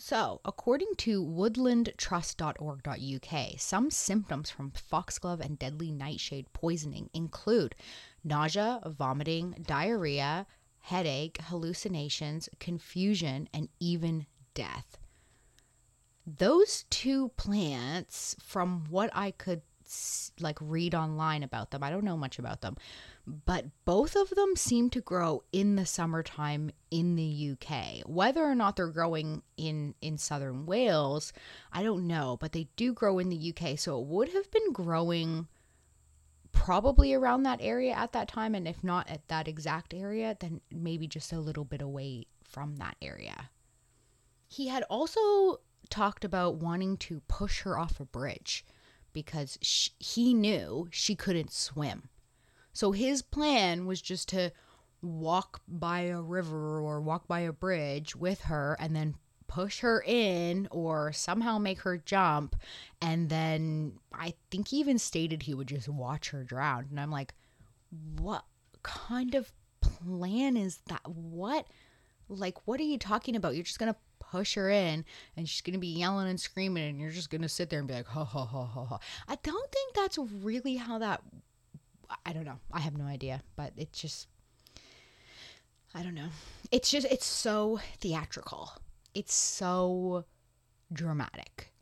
So, 0.00 0.40
according 0.44 0.94
to 0.98 1.24
woodlandtrust.org.uk, 1.24 3.60
some 3.60 3.90
symptoms 3.90 4.48
from 4.48 4.70
foxglove 4.70 5.40
and 5.40 5.58
deadly 5.58 5.90
nightshade 5.90 6.52
poisoning 6.52 7.10
include 7.12 7.74
nausea, 8.22 8.80
vomiting, 8.86 9.64
diarrhea, 9.66 10.46
headache, 10.88 11.38
hallucinations, 11.42 12.48
confusion, 12.60 13.46
and 13.52 13.68
even 13.78 14.24
death. 14.54 14.96
Those 16.26 16.86
two 16.88 17.28
plants, 17.36 18.34
from 18.42 18.84
what 18.88 19.10
I 19.12 19.32
could 19.32 19.60
like 20.40 20.56
read 20.62 20.94
online 20.94 21.42
about 21.42 21.72
them, 21.72 21.82
I 21.82 21.90
don't 21.90 22.04
know 22.04 22.16
much 22.16 22.38
about 22.38 22.62
them, 22.62 22.76
but 23.26 23.66
both 23.84 24.16
of 24.16 24.30
them 24.30 24.56
seem 24.56 24.88
to 24.90 25.02
grow 25.02 25.42
in 25.52 25.76
the 25.76 25.84
summertime 25.84 26.70
in 26.90 27.16
the 27.16 27.52
UK. 27.52 28.02
Whether 28.06 28.42
or 28.42 28.54
not 28.54 28.76
they're 28.76 28.88
growing 28.88 29.42
in 29.58 29.94
in 30.00 30.16
southern 30.16 30.64
Wales, 30.64 31.34
I 31.70 31.82
don't 31.82 32.06
know, 32.06 32.38
but 32.40 32.52
they 32.52 32.68
do 32.76 32.94
grow 32.94 33.18
in 33.18 33.28
the 33.28 33.52
UK, 33.54 33.78
so 33.78 34.00
it 34.00 34.06
would 34.06 34.30
have 34.30 34.50
been 34.50 34.72
growing 34.72 35.48
probably 36.58 37.14
around 37.14 37.44
that 37.44 37.60
area 37.62 37.92
at 37.92 38.12
that 38.12 38.28
time. 38.28 38.54
And 38.54 38.66
if 38.66 38.82
not 38.82 39.08
at 39.08 39.26
that 39.28 39.48
exact 39.48 39.94
area, 39.94 40.36
then 40.38 40.60
maybe 40.70 41.06
just 41.06 41.32
a 41.32 41.40
little 41.40 41.64
bit 41.64 41.80
away 41.80 42.26
from 42.44 42.76
that 42.76 42.96
area. 43.00 43.50
He 44.48 44.68
had 44.68 44.82
also 44.90 45.60
talked 45.88 46.24
about 46.24 46.56
wanting 46.56 46.96
to 46.98 47.20
push 47.28 47.60
her 47.62 47.78
off 47.78 48.00
a 48.00 48.04
bridge 48.04 48.64
because 49.12 49.58
sh 49.62 49.90
he 49.98 50.34
knew 50.34 50.88
she 50.90 51.14
couldn't 51.14 51.52
swim. 51.52 52.08
So 52.72 52.92
his 52.92 53.22
plan 53.22 53.86
was 53.86 54.02
just 54.02 54.28
to 54.30 54.52
walk 55.00 55.60
by 55.66 56.00
a 56.00 56.20
river 56.20 56.80
or 56.80 57.00
walk 57.00 57.28
by 57.28 57.40
a 57.40 57.52
bridge 57.52 58.16
with 58.16 58.42
her 58.42 58.76
and 58.80 58.94
then 58.94 59.14
push 59.48 59.80
her 59.80 60.04
in 60.06 60.68
or 60.70 61.12
somehow 61.12 61.58
make 61.58 61.80
her 61.80 61.96
jump. 61.96 62.54
And 63.02 63.28
then 63.28 63.94
I 64.12 64.34
think 64.50 64.68
he 64.68 64.76
even 64.78 64.98
stated 64.98 65.42
he 65.42 65.54
would 65.54 65.66
just 65.66 65.88
watch 65.88 66.30
her 66.30 66.44
drown. 66.44 66.86
And 66.90 67.00
I'm 67.00 67.10
like, 67.10 67.34
what 68.20 68.44
kind 68.82 69.34
of 69.34 69.50
plan 69.80 70.56
is 70.56 70.78
that? 70.86 71.06
What? 71.08 71.66
Like, 72.28 72.66
what 72.66 72.78
are 72.78 72.84
you 72.84 72.98
talking 72.98 73.34
about? 73.34 73.54
You're 73.54 73.64
just 73.64 73.78
going 73.78 73.92
to 73.92 73.98
push 74.20 74.54
her 74.54 74.68
in 74.68 75.04
and 75.36 75.48
she's 75.48 75.62
going 75.62 75.72
to 75.72 75.80
be 75.80 75.88
yelling 75.88 76.28
and 76.28 76.38
screaming 76.38 76.90
and 76.90 77.00
you're 77.00 77.10
just 77.10 77.30
going 77.30 77.42
to 77.42 77.48
sit 77.48 77.70
there 77.70 77.78
and 77.78 77.88
be 77.88 77.94
like, 77.94 78.06
ha 78.06 78.24
ha 78.24 78.44
ha 78.44 78.64
ha 78.66 78.84
ha. 78.84 78.98
I 79.26 79.38
don't 79.42 79.72
think 79.72 79.94
that's 79.94 80.18
really 80.18 80.76
how 80.76 80.98
that. 80.98 81.22
I 82.24 82.32
don't 82.32 82.44
know. 82.44 82.58
I 82.70 82.80
have 82.80 82.96
no 82.96 83.06
idea. 83.06 83.42
But 83.56 83.72
it 83.76 83.92
just. 83.92 84.28
I 85.94 86.02
don't 86.02 86.14
know. 86.14 86.28
It's 86.70 86.90
just, 86.90 87.06
it's 87.10 87.24
so 87.24 87.80
theatrical 87.98 88.72
it's 89.18 89.34
so 89.34 90.24
dramatic. 90.92 91.72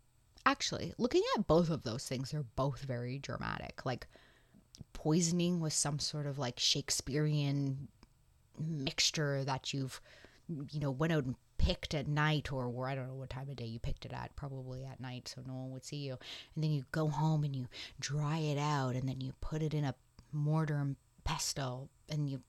Actually, 0.46 0.94
looking 0.96 1.22
at 1.36 1.46
both 1.46 1.68
of 1.68 1.82
those 1.82 2.08
things, 2.08 2.30
they're 2.30 2.46
both 2.56 2.80
very 2.80 3.18
dramatic. 3.18 3.84
Like 3.84 4.06
poisoning 4.94 5.60
with 5.60 5.74
some 5.74 5.98
sort 5.98 6.26
of 6.26 6.38
like 6.38 6.58
Shakespearean 6.58 7.88
mixture 8.58 9.44
that 9.44 9.74
you've, 9.74 10.00
you 10.48 10.80
know, 10.80 10.90
went 10.90 11.12
out 11.12 11.24
and 11.24 11.36
picked 11.58 11.92
at 11.92 12.08
night 12.08 12.50
or 12.50 12.70
where 12.70 12.88
I 12.88 12.94
don't 12.94 13.08
know 13.08 13.14
what 13.14 13.28
time 13.28 13.50
of 13.50 13.56
day 13.56 13.66
you 13.66 13.80
picked 13.80 14.06
it 14.06 14.14
at, 14.14 14.34
probably 14.34 14.86
at 14.86 14.98
night 14.98 15.28
so 15.28 15.42
no 15.46 15.52
one 15.52 15.72
would 15.72 15.84
see 15.84 15.96
you. 15.96 16.16
And 16.54 16.64
then 16.64 16.70
you 16.70 16.86
go 16.90 17.08
home 17.08 17.44
and 17.44 17.54
you 17.54 17.66
dry 18.00 18.38
it 18.38 18.58
out 18.58 18.94
and 18.94 19.06
then 19.06 19.20
you 19.20 19.34
put 19.42 19.60
it 19.60 19.74
in 19.74 19.84
a 19.84 19.94
mortar 20.32 20.76
and 20.76 20.96
pestle 21.24 21.90
and 22.08 22.30
you 22.30 22.40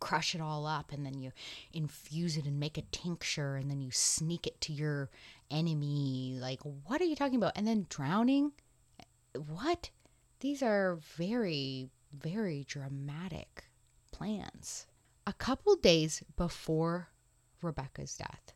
crush 0.00 0.34
it 0.36 0.40
all 0.40 0.66
up 0.66 0.92
and 0.92 1.04
then 1.04 1.18
you 1.18 1.32
infuse 1.72 2.36
it 2.36 2.44
and 2.44 2.60
make 2.60 2.78
a 2.78 2.82
tincture 2.92 3.56
and 3.56 3.68
then 3.68 3.80
you 3.80 3.90
sneak 3.90 4.46
it 4.46 4.60
to 4.60 4.72
your 4.72 5.10
enemy. 5.50 6.38
Like, 6.40 6.60
what 6.62 7.00
are 7.00 7.04
you 7.04 7.16
talking 7.16 7.36
about? 7.36 7.54
And 7.56 7.66
then 7.66 7.86
drowning? 7.88 8.52
What? 9.48 9.90
These 10.40 10.62
are 10.62 11.00
very, 11.16 11.88
very 12.12 12.64
dramatic 12.68 13.64
plans. 14.12 14.86
A 15.26 15.32
couple 15.32 15.74
days 15.74 16.22
before 16.36 17.08
Rebecca's 17.60 18.16
death, 18.16 18.52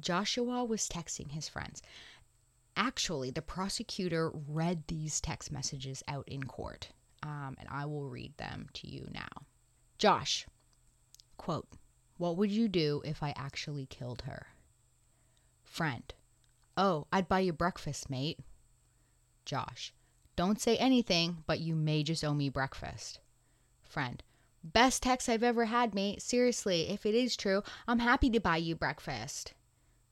Joshua 0.00 0.64
was 0.64 0.88
texting 0.88 1.32
his 1.32 1.48
friends. 1.48 1.82
Actually, 2.74 3.30
the 3.30 3.42
prosecutor 3.42 4.30
read 4.30 4.84
these 4.86 5.20
text 5.20 5.52
messages 5.52 6.02
out 6.08 6.26
in 6.26 6.44
court 6.44 6.88
um, 7.22 7.56
and 7.58 7.68
I 7.70 7.86
will 7.86 8.08
read 8.08 8.36
them 8.36 8.68
to 8.74 8.88
you 8.88 9.08
now. 9.12 9.46
Josh, 9.98 10.46
quote, 11.36 11.68
What 12.16 12.36
would 12.36 12.50
you 12.50 12.68
do 12.68 13.02
if 13.04 13.22
I 13.22 13.32
actually 13.36 13.86
killed 13.86 14.22
her? 14.22 14.48
Friend, 15.64 16.12
Oh, 16.76 17.06
I'd 17.12 17.28
buy 17.28 17.40
you 17.40 17.52
breakfast, 17.52 18.08
mate. 18.10 18.40
Josh, 19.44 19.92
Don't 20.36 20.60
say 20.60 20.76
anything, 20.76 21.44
but 21.46 21.60
you 21.60 21.74
may 21.74 22.02
just 22.02 22.24
owe 22.24 22.34
me 22.34 22.48
breakfast. 22.48 23.20
Friend, 23.82 24.22
Best 24.64 25.02
text 25.02 25.28
I've 25.28 25.42
ever 25.42 25.64
had, 25.64 25.94
mate. 25.94 26.22
Seriously, 26.22 26.88
if 26.88 27.04
it 27.04 27.14
is 27.14 27.36
true, 27.36 27.62
I'm 27.88 27.98
happy 27.98 28.30
to 28.30 28.40
buy 28.40 28.58
you 28.58 28.76
breakfast. 28.76 29.54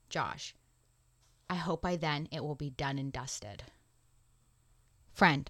Josh, 0.09 0.57
I 1.49 1.55
hope 1.55 1.83
by 1.83 1.97
then 1.97 2.29
it 2.33 2.43
will 2.43 2.57
be 2.57 2.71
done 2.71 2.99
and 2.99 3.13
dusted. 3.13 3.63
Friend, 5.13 5.49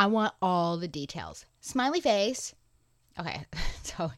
I 0.00 0.06
want 0.06 0.32
all 0.40 0.78
the 0.78 0.88
details. 0.88 1.44
Smiley 1.60 2.00
face. 2.00 2.54
Okay, 3.18 3.44
so 3.82 4.10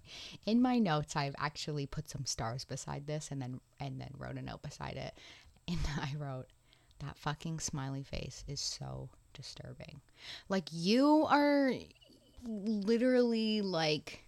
in 0.47 0.63
my 0.63 0.79
notes, 0.79 1.17
I've 1.17 1.35
actually 1.39 1.87
put 1.87 2.09
some 2.09 2.25
stars 2.25 2.65
beside 2.65 3.09
this, 3.09 3.31
and 3.33 3.43
then 3.43 3.59
and 3.81 4.01
then 4.01 4.11
wrote 4.17 4.37
a 4.37 4.43
note 4.43 4.63
beside 4.63 4.95
it, 4.95 5.19
and 5.67 5.81
I 6.01 6.15
wrote 6.17 6.47
that 7.01 7.19
fucking 7.19 7.59
smiley 7.59 8.05
face 8.05 8.45
is 8.47 8.61
so 8.61 9.09
disturbing. 9.35 10.01
Like 10.49 10.69
you 10.71 11.27
are 11.29 11.73
literally 12.45 13.61
like 13.61 14.25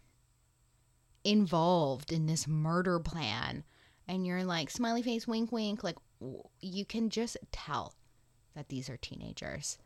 involved 1.22 2.10
in 2.10 2.26
this 2.26 2.48
murder 2.48 2.98
plan, 2.98 3.62
and 4.08 4.26
you're 4.26 4.42
like 4.42 4.70
smiley 4.70 5.02
face, 5.02 5.28
wink, 5.28 5.52
wink. 5.52 5.84
Like 5.84 5.98
you 6.60 6.84
can 6.84 7.10
just 7.10 7.36
tell 7.52 7.94
that 8.56 8.70
these 8.70 8.90
are 8.90 8.96
teenagers. 8.96 9.78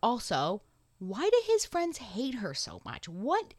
Also, 0.00 0.62
why 0.98 1.22
do 1.22 1.42
his 1.52 1.66
friends 1.66 1.98
hate 1.98 2.36
her 2.36 2.54
so 2.54 2.80
much? 2.84 3.08
What 3.08 3.54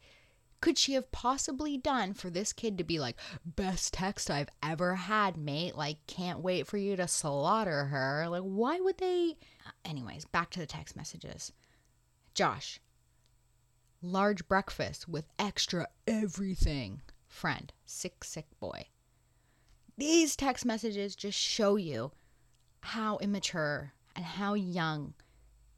could 0.60 0.76
she 0.76 0.94
have 0.94 1.12
possibly 1.12 1.76
done 1.76 2.14
for 2.14 2.30
this 2.30 2.52
kid 2.52 2.78
to 2.78 2.84
be 2.84 2.98
like, 2.98 3.16
best 3.44 3.94
text 3.94 4.30
I've 4.30 4.48
ever 4.62 4.96
had, 4.96 5.36
mate? 5.36 5.76
Like, 5.76 6.06
can't 6.06 6.40
wait 6.40 6.66
for 6.66 6.76
you 6.76 6.96
to 6.96 7.06
slaughter 7.06 7.86
her. 7.86 8.26
Like, 8.28 8.42
why 8.42 8.80
would 8.80 8.98
they? 8.98 9.36
Anyways, 9.84 10.24
back 10.24 10.50
to 10.50 10.60
the 10.60 10.66
text 10.66 10.96
messages. 10.96 11.52
Josh, 12.34 12.80
large 14.02 14.48
breakfast 14.48 15.08
with 15.08 15.26
extra 15.38 15.86
everything. 16.06 17.02
Friend, 17.28 17.72
sick, 17.84 18.24
sick 18.24 18.46
boy. 18.58 18.86
These 19.96 20.36
text 20.36 20.64
messages 20.64 21.14
just 21.14 21.38
show 21.38 21.76
you 21.76 22.12
how 22.80 23.18
immature 23.18 23.92
and 24.16 24.24
how 24.24 24.54
young 24.54 25.14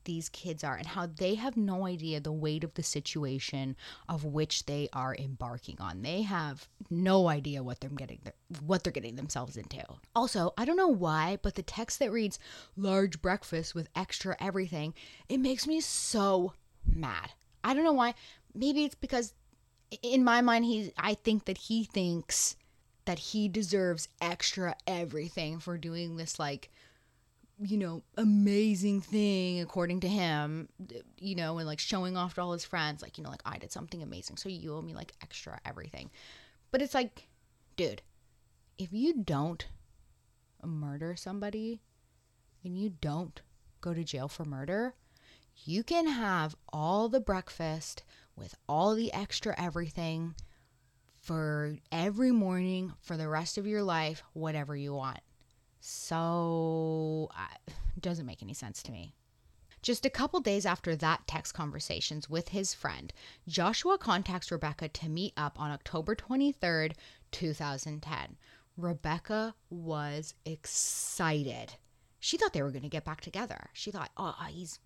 these 0.04 0.28
kids 0.28 0.64
are 0.64 0.76
and 0.76 0.86
how 0.86 1.06
they 1.06 1.34
have 1.34 1.56
no 1.56 1.86
idea 1.86 2.20
the 2.20 2.32
weight 2.32 2.64
of 2.64 2.74
the 2.74 2.82
situation 2.82 3.76
of 4.08 4.24
which 4.24 4.66
they 4.66 4.88
are 4.92 5.14
embarking 5.16 5.76
on. 5.80 6.02
They 6.02 6.22
have 6.22 6.68
no 6.88 7.28
idea 7.28 7.62
what 7.62 7.80
they're 7.80 7.90
getting 7.90 8.20
what 8.64 8.82
they're 8.82 8.92
getting 8.92 9.16
themselves 9.16 9.56
into. 9.56 9.82
Also, 10.14 10.52
I 10.56 10.64
don't 10.64 10.76
know 10.76 10.88
why, 10.88 11.38
but 11.42 11.54
the 11.54 11.62
text 11.62 11.98
that 11.98 12.12
reads 12.12 12.38
large 12.76 13.20
breakfast 13.22 13.74
with 13.74 13.88
extra 13.94 14.36
everything, 14.40 14.94
it 15.28 15.38
makes 15.38 15.66
me 15.66 15.80
so 15.80 16.54
mad. 16.86 17.32
I 17.62 17.74
don't 17.74 17.84
know 17.84 17.92
why. 17.92 18.14
Maybe 18.54 18.84
it's 18.84 18.94
because 18.94 19.34
in 20.02 20.24
my 20.24 20.40
mind 20.40 20.64
he 20.64 20.92
I 20.96 21.14
think 21.14 21.44
that 21.46 21.58
he 21.58 21.84
thinks 21.84 22.56
that 23.04 23.18
he 23.18 23.48
deserves 23.48 24.08
extra 24.20 24.74
everything 24.86 25.58
for 25.58 25.76
doing 25.76 26.16
this 26.16 26.38
like 26.38 26.70
you 27.62 27.76
know, 27.76 28.02
amazing 28.16 29.00
thing 29.02 29.60
according 29.60 30.00
to 30.00 30.08
him, 30.08 30.68
you 31.18 31.34
know, 31.34 31.58
and 31.58 31.66
like 31.66 31.78
showing 31.78 32.16
off 32.16 32.34
to 32.34 32.40
all 32.40 32.52
his 32.52 32.64
friends, 32.64 33.02
like, 33.02 33.18
you 33.18 33.24
know, 33.24 33.30
like 33.30 33.42
I 33.44 33.58
did 33.58 33.70
something 33.70 34.02
amazing. 34.02 34.36
So 34.36 34.48
you 34.48 34.74
owe 34.74 34.82
me 34.82 34.94
like 34.94 35.12
extra 35.22 35.60
everything. 35.64 36.10
But 36.70 36.80
it's 36.80 36.94
like, 36.94 37.28
dude, 37.76 38.02
if 38.78 38.92
you 38.92 39.22
don't 39.22 39.66
murder 40.64 41.14
somebody 41.16 41.82
and 42.64 42.78
you 42.78 42.94
don't 43.00 43.40
go 43.80 43.92
to 43.92 44.04
jail 44.04 44.28
for 44.28 44.44
murder, 44.44 44.94
you 45.64 45.82
can 45.82 46.06
have 46.06 46.56
all 46.72 47.08
the 47.08 47.20
breakfast 47.20 48.02
with 48.36 48.54
all 48.68 48.94
the 48.94 49.12
extra 49.12 49.54
everything 49.60 50.34
for 51.20 51.76
every 51.92 52.30
morning 52.30 52.94
for 53.02 53.18
the 53.18 53.28
rest 53.28 53.58
of 53.58 53.66
your 53.66 53.82
life, 53.82 54.22
whatever 54.32 54.74
you 54.74 54.94
want. 54.94 55.20
So, 55.80 57.30
it 57.66 58.02
doesn't 58.02 58.26
make 58.26 58.42
any 58.42 58.54
sense 58.54 58.82
to 58.84 58.92
me. 58.92 59.14
Just 59.82 60.04
a 60.04 60.10
couple 60.10 60.40
days 60.40 60.66
after 60.66 60.94
that 60.94 61.26
text 61.26 61.54
conversations 61.54 62.28
with 62.28 62.50
his 62.50 62.74
friend, 62.74 63.12
Joshua 63.48 63.96
contacts 63.96 64.52
Rebecca 64.52 64.88
to 64.88 65.08
meet 65.08 65.32
up 65.38 65.58
on 65.58 65.70
October 65.70 66.14
23rd, 66.14 66.92
2010. 67.32 68.36
Rebecca 68.76 69.54
was 69.70 70.34
excited. 70.44 71.74
She 72.18 72.36
thought 72.36 72.52
they 72.52 72.62
were 72.62 72.70
going 72.70 72.82
to 72.82 72.88
get 72.88 73.06
back 73.06 73.22
together. 73.22 73.70
She 73.72 73.90
thought, 73.90 74.10
oh, 74.18 74.34
"Oh, 74.38 74.44
he's 74.50 74.78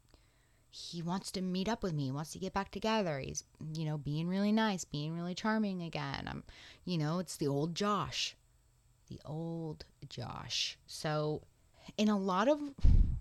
he 0.71 1.03
wants 1.03 1.31
to 1.33 1.41
meet 1.41 1.69
up 1.69 1.85
with 1.85 1.93
me. 1.93 2.07
He 2.07 2.13
wants 2.13 2.33
to 2.33 2.39
get 2.41 2.53
back 2.53 2.73
together. 2.73 3.21
He's, 3.21 3.45
you 3.75 3.85
know, 3.85 3.97
being 3.97 4.27
really 4.27 4.51
nice, 4.51 4.85
being 4.85 5.15
really 5.15 5.35
charming 5.35 5.83
again. 5.83 6.27
I'm, 6.27 6.43
you 6.85 6.99
know, 6.99 7.21
it's 7.21 7.37
the 7.37 7.47
old 7.47 7.77
Josh 7.77 8.37
the 9.15 9.29
old 9.29 9.85
Josh. 10.09 10.79
So, 10.87 11.43
in 11.97 12.09
a 12.09 12.19
lot 12.19 12.49
of 12.49 12.61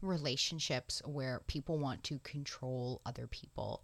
relationships 0.02 1.02
where 1.06 1.42
people 1.48 1.78
want 1.78 2.04
to 2.04 2.20
control 2.20 3.02
other 3.06 3.28
people, 3.28 3.84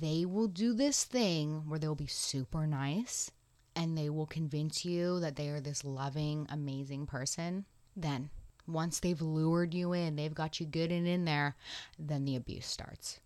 they 0.00 0.24
will 0.24 0.48
do 0.48 0.72
this 0.72 1.04
thing 1.04 1.64
where 1.66 1.78
they'll 1.78 1.94
be 1.94 2.06
super 2.06 2.66
nice 2.66 3.30
and 3.74 3.96
they 3.96 4.08
will 4.08 4.26
convince 4.26 4.84
you 4.84 5.18
that 5.20 5.36
they 5.36 5.48
are 5.48 5.60
this 5.60 5.84
loving, 5.84 6.46
amazing 6.50 7.06
person. 7.06 7.64
Then, 7.96 8.30
once 8.66 9.00
they've 9.00 9.20
lured 9.20 9.74
you 9.74 9.92
in, 9.92 10.16
they've 10.16 10.34
got 10.34 10.60
you 10.60 10.66
good 10.66 10.92
and 10.92 11.06
in 11.06 11.24
there, 11.24 11.56
then 11.98 12.24
the 12.24 12.36
abuse 12.36 12.66
starts. 12.66 13.20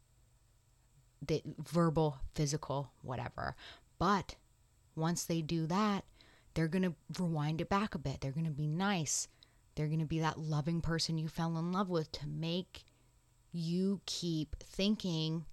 The 1.27 1.43
verbal, 1.59 2.19
physical, 2.35 2.91
whatever. 3.03 3.55
But 3.99 4.37
once 4.95 5.25
they 5.25 5.43
do 5.43 5.67
that, 5.67 6.05
they're 6.57 6.69
going 6.69 6.83
to 6.83 6.95
rewind 7.21 7.61
it 7.61 7.69
back 7.69 7.95
a 7.95 7.99
bit. 7.99 8.21
They're 8.21 8.33
going 8.33 8.47
to 8.47 8.51
be 8.51 8.67
nice. 8.67 9.29
They're 9.75 9.89
going 9.89 10.01
to 10.01 10.07
be 10.07 10.21
that 10.21 10.39
loving 10.39 10.81
person 10.81 11.19
you 11.19 11.29
fell 11.29 11.57
in 11.59 11.71
love 11.71 11.91
with 11.91 12.11
to 12.13 12.27
make 12.27 12.85
you 13.53 14.01
keep 14.07 14.57
thinking, 14.59 15.45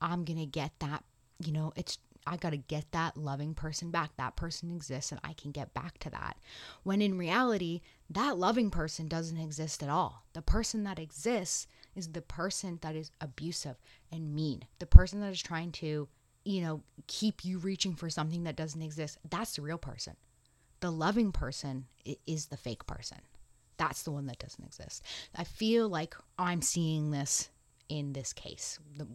I'm 0.00 0.24
going 0.24 0.38
to 0.38 0.46
get 0.46 0.70
that, 0.78 1.02
you 1.44 1.52
know, 1.52 1.72
it's, 1.74 1.98
I 2.24 2.36
got 2.36 2.50
to 2.50 2.56
get 2.56 2.92
that 2.92 3.16
loving 3.16 3.52
person 3.54 3.90
back. 3.90 4.12
That 4.16 4.36
person 4.36 4.70
exists 4.70 5.10
and 5.10 5.20
I 5.24 5.32
can 5.32 5.50
get 5.50 5.74
back 5.74 5.98
to 5.98 6.10
that. 6.10 6.36
When 6.84 7.02
in 7.02 7.18
reality, 7.18 7.80
that 8.08 8.38
loving 8.38 8.70
person 8.70 9.08
doesn't 9.08 9.38
exist 9.38 9.82
at 9.82 9.88
all. 9.88 10.24
The 10.34 10.40
person 10.40 10.84
that 10.84 11.00
exists 11.00 11.66
is 11.96 12.08
the 12.08 12.22
person 12.22 12.78
that 12.82 12.94
is 12.94 13.10
abusive 13.20 13.76
and 14.12 14.34
mean, 14.34 14.64
the 14.78 14.86
person 14.86 15.20
that 15.20 15.32
is 15.32 15.42
trying 15.42 15.72
to, 15.72 16.08
you 16.44 16.62
know, 16.62 16.82
keep 17.08 17.44
you 17.44 17.58
reaching 17.58 17.94
for 17.96 18.08
something 18.08 18.44
that 18.44 18.56
doesn't 18.56 18.82
exist. 18.82 19.18
That's 19.28 19.56
the 19.56 19.62
real 19.62 19.78
person. 19.78 20.14
The 20.84 20.90
loving 20.90 21.32
person 21.32 21.86
is 22.26 22.44
the 22.44 22.58
fake 22.58 22.86
person. 22.86 23.16
That's 23.78 24.02
the 24.02 24.10
one 24.10 24.26
that 24.26 24.38
doesn't 24.38 24.62
exist. 24.62 25.02
I 25.34 25.44
feel 25.44 25.88
like 25.88 26.14
I'm 26.38 26.60
seeing 26.60 27.10
this 27.10 27.48
in 27.88 28.12
this 28.12 28.34
case 28.34 28.78
the, 28.98 29.06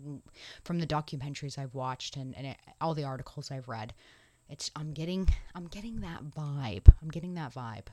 from 0.64 0.80
the 0.80 0.88
documentaries 0.88 1.60
I've 1.60 1.76
watched 1.76 2.16
and, 2.16 2.36
and 2.36 2.48
it, 2.48 2.58
all 2.82 2.96
the 2.96 3.04
articles 3.04 3.52
I've 3.52 3.68
read. 3.68 3.94
It's 4.50 4.72
I'm 4.76 4.94
getting 4.94 5.30
I'm 5.54 5.68
getting 5.68 6.02
that 6.02 6.24
vibe. 6.24 6.92
I'm 7.04 7.10
getting 7.10 7.36
that 7.36 7.54
vibe. 7.54 7.86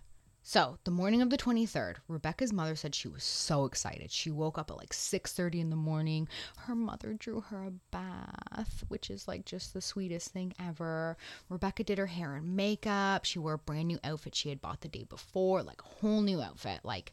So, 0.48 0.78
the 0.84 0.92
morning 0.92 1.22
of 1.22 1.30
the 1.30 1.36
23rd, 1.36 1.96
Rebecca's 2.06 2.52
mother 2.52 2.76
said 2.76 2.94
she 2.94 3.08
was 3.08 3.24
so 3.24 3.64
excited. 3.64 4.12
She 4.12 4.30
woke 4.30 4.58
up 4.58 4.70
at 4.70 4.76
like 4.76 4.92
6:30 4.92 5.58
in 5.58 5.70
the 5.70 5.74
morning. 5.74 6.28
Her 6.56 6.76
mother 6.76 7.14
drew 7.14 7.40
her 7.40 7.64
a 7.64 7.72
bath, 7.72 8.84
which 8.86 9.10
is 9.10 9.26
like 9.26 9.44
just 9.44 9.74
the 9.74 9.80
sweetest 9.80 10.28
thing 10.28 10.54
ever. 10.56 11.16
Rebecca 11.48 11.82
did 11.82 11.98
her 11.98 12.06
hair 12.06 12.36
and 12.36 12.54
makeup. 12.54 13.24
She 13.24 13.40
wore 13.40 13.54
a 13.54 13.58
brand 13.58 13.88
new 13.88 13.98
outfit 14.04 14.36
she 14.36 14.48
had 14.48 14.60
bought 14.60 14.82
the 14.82 14.88
day 14.88 15.02
before, 15.02 15.64
like 15.64 15.82
a 15.82 15.98
whole 15.98 16.20
new 16.22 16.40
outfit. 16.40 16.78
Like 16.84 17.12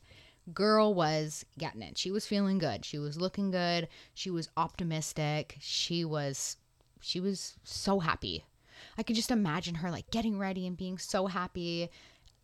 girl 0.53 0.93
was 0.93 1.43
getting 1.57 1.81
it. 1.81 1.97
She 1.97 2.11
was 2.11 2.27
feeling 2.27 2.59
good. 2.59 2.85
She 2.85 2.99
was 2.99 3.19
looking 3.19 3.49
good. 3.49 3.87
She 4.13 4.29
was 4.29 4.49
optimistic. 4.57 5.57
She 5.59 6.05
was 6.05 6.57
she 7.01 7.19
was 7.19 7.55
so 7.63 7.99
happy. 7.99 8.45
I 8.95 9.01
could 9.01 9.15
just 9.15 9.31
imagine 9.31 9.75
her 9.75 9.89
like 9.89 10.11
getting 10.11 10.37
ready 10.37 10.67
and 10.67 10.77
being 10.77 10.99
so 10.99 11.25
happy 11.25 11.89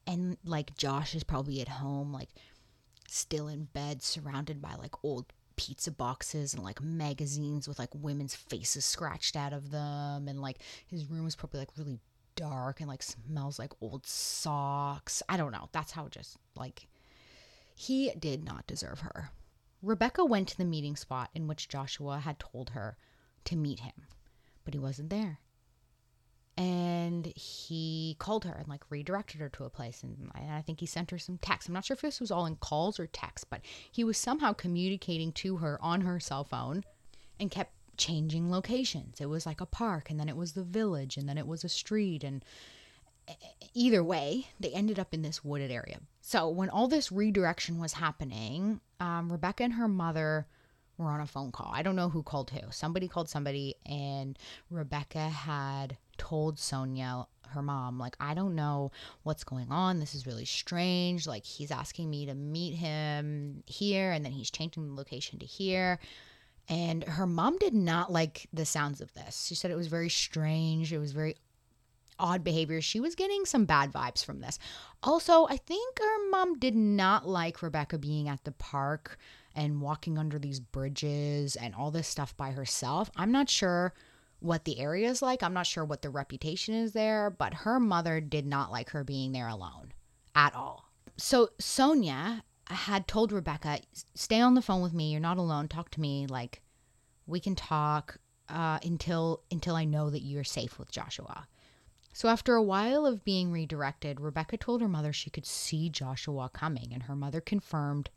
and 0.10 0.38
like 0.44 0.76
Josh 0.76 1.14
is 1.14 1.24
probably 1.24 1.62
at 1.62 1.68
home, 1.68 2.12
like 2.12 2.30
still 3.08 3.48
in 3.48 3.66
bed, 3.66 4.02
surrounded 4.02 4.60
by 4.60 4.74
like 4.74 4.96
old 5.04 5.32
pizza 5.56 5.92
boxes 5.92 6.56
and 6.56 6.64
like 6.64 6.82
magazines 6.82 7.68
with 7.68 7.78
like 7.78 7.94
women's 7.94 8.34
faces 8.34 8.86
scratched 8.86 9.36
out 9.36 9.54
of 9.54 9.70
them. 9.70 10.28
And 10.28 10.42
like 10.42 10.64
his 10.88 11.06
room 11.06 11.28
is 11.28 11.36
probably 11.36 11.60
like 11.60 11.78
really 11.78 12.00
dark 12.36 12.80
and 12.80 12.90
like 12.90 13.04
smells 13.04 13.60
like 13.60 13.72
old 13.82 14.08
socks. 14.08 15.22
I 15.30 15.38
don't 15.38 15.52
know. 15.52 15.70
That's 15.74 15.92
how 15.92 16.08
just 16.08 16.38
like 16.56 16.88
he 17.76 18.12
did 18.18 18.44
not 18.44 18.66
deserve 18.66 19.02
her. 19.02 19.30
Rebecca 19.84 20.26
went 20.26 20.48
to 20.50 20.58
the 20.58 20.66
meeting 20.66 20.96
spot 20.96 21.30
in 21.36 21.48
which 21.48 21.70
Joshua 21.70 22.18
had 22.18 22.40
told 22.40 22.72
her 22.72 22.98
to 23.46 23.56
meet 23.56 23.82
him, 23.82 24.08
but 24.66 24.74
he 24.74 24.80
wasn't 24.80 25.12
there 25.12 25.40
and 26.60 27.28
he 27.38 28.18
called 28.20 28.44
her 28.44 28.54
and 28.54 28.68
like 28.68 28.84
redirected 28.90 29.40
her 29.40 29.50
to 29.50 29.64
a 29.64 29.70
place 29.70 30.04
and 30.04 30.30
I, 30.36 30.62
think 30.62 30.82
he 30.82 30.86
sent 30.86 31.10
her 31.12 31.18
some 31.18 31.38
text 31.38 31.68
i'm 31.68 31.74
not 31.74 31.86
sure 31.86 31.96
if 31.96 32.02
this 32.02 32.20
was 32.20 32.32
all 32.32 32.46
in 32.46 32.58
calls 32.58 33.00
or 33.00 33.08
text 33.08 33.50
but 33.50 33.62
he 33.90 34.04
was 34.04 34.18
somehow 34.18 34.52
communicating 34.54 35.32
to 35.34 35.58
her 35.58 35.80
on 35.82 36.02
her 36.02 36.20
cell 36.20 36.44
phone 36.44 36.84
and 37.40 37.50
kept 37.50 37.72
changing 38.00 38.50
locations. 38.50 39.22
It 39.22 39.28
was 39.28 39.46
like 39.46 39.62
a 39.62 39.66
park 39.68 40.10
and 40.10 40.20
then 40.20 40.30
it 40.30 40.38
was 40.38 40.54
the 40.54 40.64
village 40.64 41.18
and 41.18 41.30
then 41.30 41.38
it 41.38 41.46
was 41.46 41.64
a 41.64 41.70
street 41.70 42.24
and 42.24 42.44
either 43.76 44.04
way 44.04 44.48
they 44.60 44.70
ended 44.70 44.98
up 44.98 45.14
in 45.14 45.22
this 45.22 45.44
wooded 45.44 45.70
area. 45.70 46.00
So 46.22 46.50
when 46.50 46.70
all 46.70 46.88
this 46.88 47.12
redirection 47.12 47.78
was 47.80 47.94
happening 47.94 48.82
um, 49.00 49.32
rebecca 49.32 49.64
and 49.64 49.74
her 49.74 49.88
mother 49.88 50.48
were 50.98 51.12
on 51.12 51.22
a 51.22 51.28
phone 51.28 51.52
call. 51.52 51.72
I 51.74 51.84
don't 51.84 51.96
know 51.96 52.10
who 52.10 52.24
called 52.24 52.50
who. 52.50 52.72
Somebody 52.72 53.08
called 53.08 53.30
somebody 53.30 53.76
and 53.86 54.38
rebecca 54.70 55.30
had 55.30 55.98
told 56.20 56.60
Sonia, 56.60 57.26
her 57.50 57.64
mom, 57.64 57.98
like, 57.98 58.16
I 58.20 58.36
don't 58.36 58.54
know 58.54 58.92
what's 59.24 59.44
going 59.44 59.72
on. 59.72 60.00
This 60.00 60.14
is 60.14 60.28
really 60.28 60.46
strange. 60.46 61.26
Like, 61.26 61.44
he's 61.44 61.72
asking 61.72 62.10
me 62.10 62.28
to 62.28 62.36
meet 62.36 62.76
him 62.76 63.64
here, 63.66 64.12
and 64.12 64.24
then 64.24 64.32
he's 64.32 64.52
changing 64.52 64.88
the 64.88 64.94
location 64.94 65.40
to 65.40 65.48
here. 65.48 66.00
And 66.68 67.04
her 67.04 67.26
mom 67.26 67.58
did 67.58 67.74
not 67.74 68.12
like 68.12 68.48
the 68.54 68.66
sounds 68.66 69.02
of 69.02 69.12
this. 69.16 69.48
She 69.48 69.56
said 69.56 69.72
it 69.72 69.76
was 69.76 69.88
very 69.88 70.10
strange. 70.10 70.94
It 70.94 71.00
was 71.00 71.14
very 71.14 71.36
odd 72.20 72.44
behavior. 72.44 72.82
She 72.82 73.00
was 73.00 73.16
getting 73.16 73.46
some 73.46 73.66
bad 73.66 73.92
vibes 73.92 74.24
from 74.24 74.42
this. 74.42 74.60
Also, 75.02 75.48
I 75.48 75.58
think 75.58 75.98
her 76.00 76.30
mom 76.30 76.60
did 76.60 76.76
not 76.76 77.28
like 77.28 77.64
Rebecca 77.64 77.98
being 77.98 78.28
at 78.28 78.44
the 78.44 78.52
park 78.52 79.18
and 79.56 79.82
walking 79.82 80.20
under 80.20 80.38
these 80.38 80.60
bridges 80.60 81.56
and 81.56 81.74
all 81.74 81.90
this 81.90 82.08
stuff 82.08 82.38
by 82.38 82.52
herself. 82.52 83.10
I'm 83.16 83.32
not 83.32 83.50
sure 83.50 83.94
what 84.40 84.66
the 84.66 84.80
area 84.80 85.10
is 85.10 85.22
like. 85.22 85.44
I'm 85.44 85.54
not 85.54 85.68
sure 85.68 85.86
what 85.86 86.02
the 86.02 86.10
reputation 86.10 86.74
is 86.74 86.94
there, 86.94 87.30
but 87.30 87.54
her 87.54 87.80
mother 87.80 88.22
did 88.22 88.46
not 88.46 88.72
like 88.72 88.90
her 88.92 89.04
being 89.04 89.32
there 89.32 89.48
alone 89.48 89.94
at 90.36 90.56
all. 90.56 90.92
So 91.18 91.50
Sonia 91.60 92.44
had 92.68 93.08
told 93.08 93.32
Rebecca, 93.32 93.80
"Stay 94.16 94.40
on 94.40 94.54
the 94.54 94.62
phone 94.62 94.82
with 94.82 94.94
me. 94.94 95.12
You're 95.12 95.20
not 95.20 95.38
alone. 95.38 95.68
Talk 95.68 95.90
to 95.92 96.02
me. 96.02 96.28
Like 96.28 96.62
we 97.28 97.40
can 97.40 97.56
talk 97.56 98.18
uh, 98.48 98.80
until 98.84 99.44
until 99.52 99.76
I 99.76 99.86
know 99.86 100.10
that 100.10 100.22
you're 100.22 100.44
safe 100.44 100.80
with 100.80 100.92
Joshua." 100.92 101.48
So 102.14 102.28
after 102.28 102.56
a 102.56 102.64
while 102.64 103.06
of 103.06 103.24
being 103.24 103.52
redirected, 103.52 104.20
Rebecca 104.20 104.58
told 104.58 104.82
her 104.82 104.88
mother 104.88 105.14
she 105.14 105.30
could 105.30 105.46
see 105.46 105.90
Joshua 105.90 106.50
coming, 106.50 106.90
and 106.94 107.04
her 107.04 107.16
mother 107.16 107.42
confirmed 107.42 108.10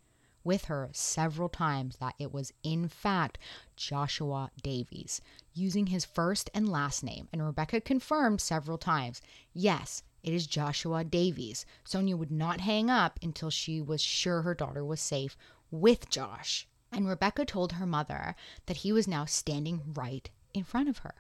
with 0.45 0.67
her 0.67 0.91
several 0.93 1.49
times 1.49 1.97
that 1.97 2.15
it 2.19 2.33
was, 2.33 2.53
in 2.63 2.89
fact, 2.89 3.39
Joshua 3.77 4.51
Davies, 4.63 5.21
using 5.55 5.87
his 5.89 6.05
first 6.05 6.51
and 6.55 6.69
last 6.69 7.03
name. 7.03 7.29
And 7.33 7.45
Rebecca 7.45 7.81
confirmed 7.81 8.41
several 8.41 8.79
times 8.79 9.21
yes, 9.53 10.03
it 10.23 10.33
is 10.33 10.47
Joshua 10.47 11.05
Davies. 11.05 11.67
Sonia 11.85 12.17
would 12.17 12.31
not 12.31 12.61
hang 12.61 12.89
up 12.89 13.19
until 13.23 13.51
she 13.51 13.81
was 13.81 14.01
sure 14.01 14.43
her 14.43 14.55
daughter 14.55 14.85
was 14.85 15.01
safe 15.01 15.37
with 15.71 16.09
Josh. 16.09 16.69
And 16.93 17.09
Rebecca 17.09 17.45
told 17.45 17.73
her 17.73 17.87
mother 17.87 18.37
that 18.67 18.79
he 18.79 18.93
was 18.93 19.09
now 19.09 19.25
standing 19.25 19.81
right 19.95 20.29
in 20.55 20.63
front 20.63 20.89
of 20.89 20.99
her. 20.99 21.15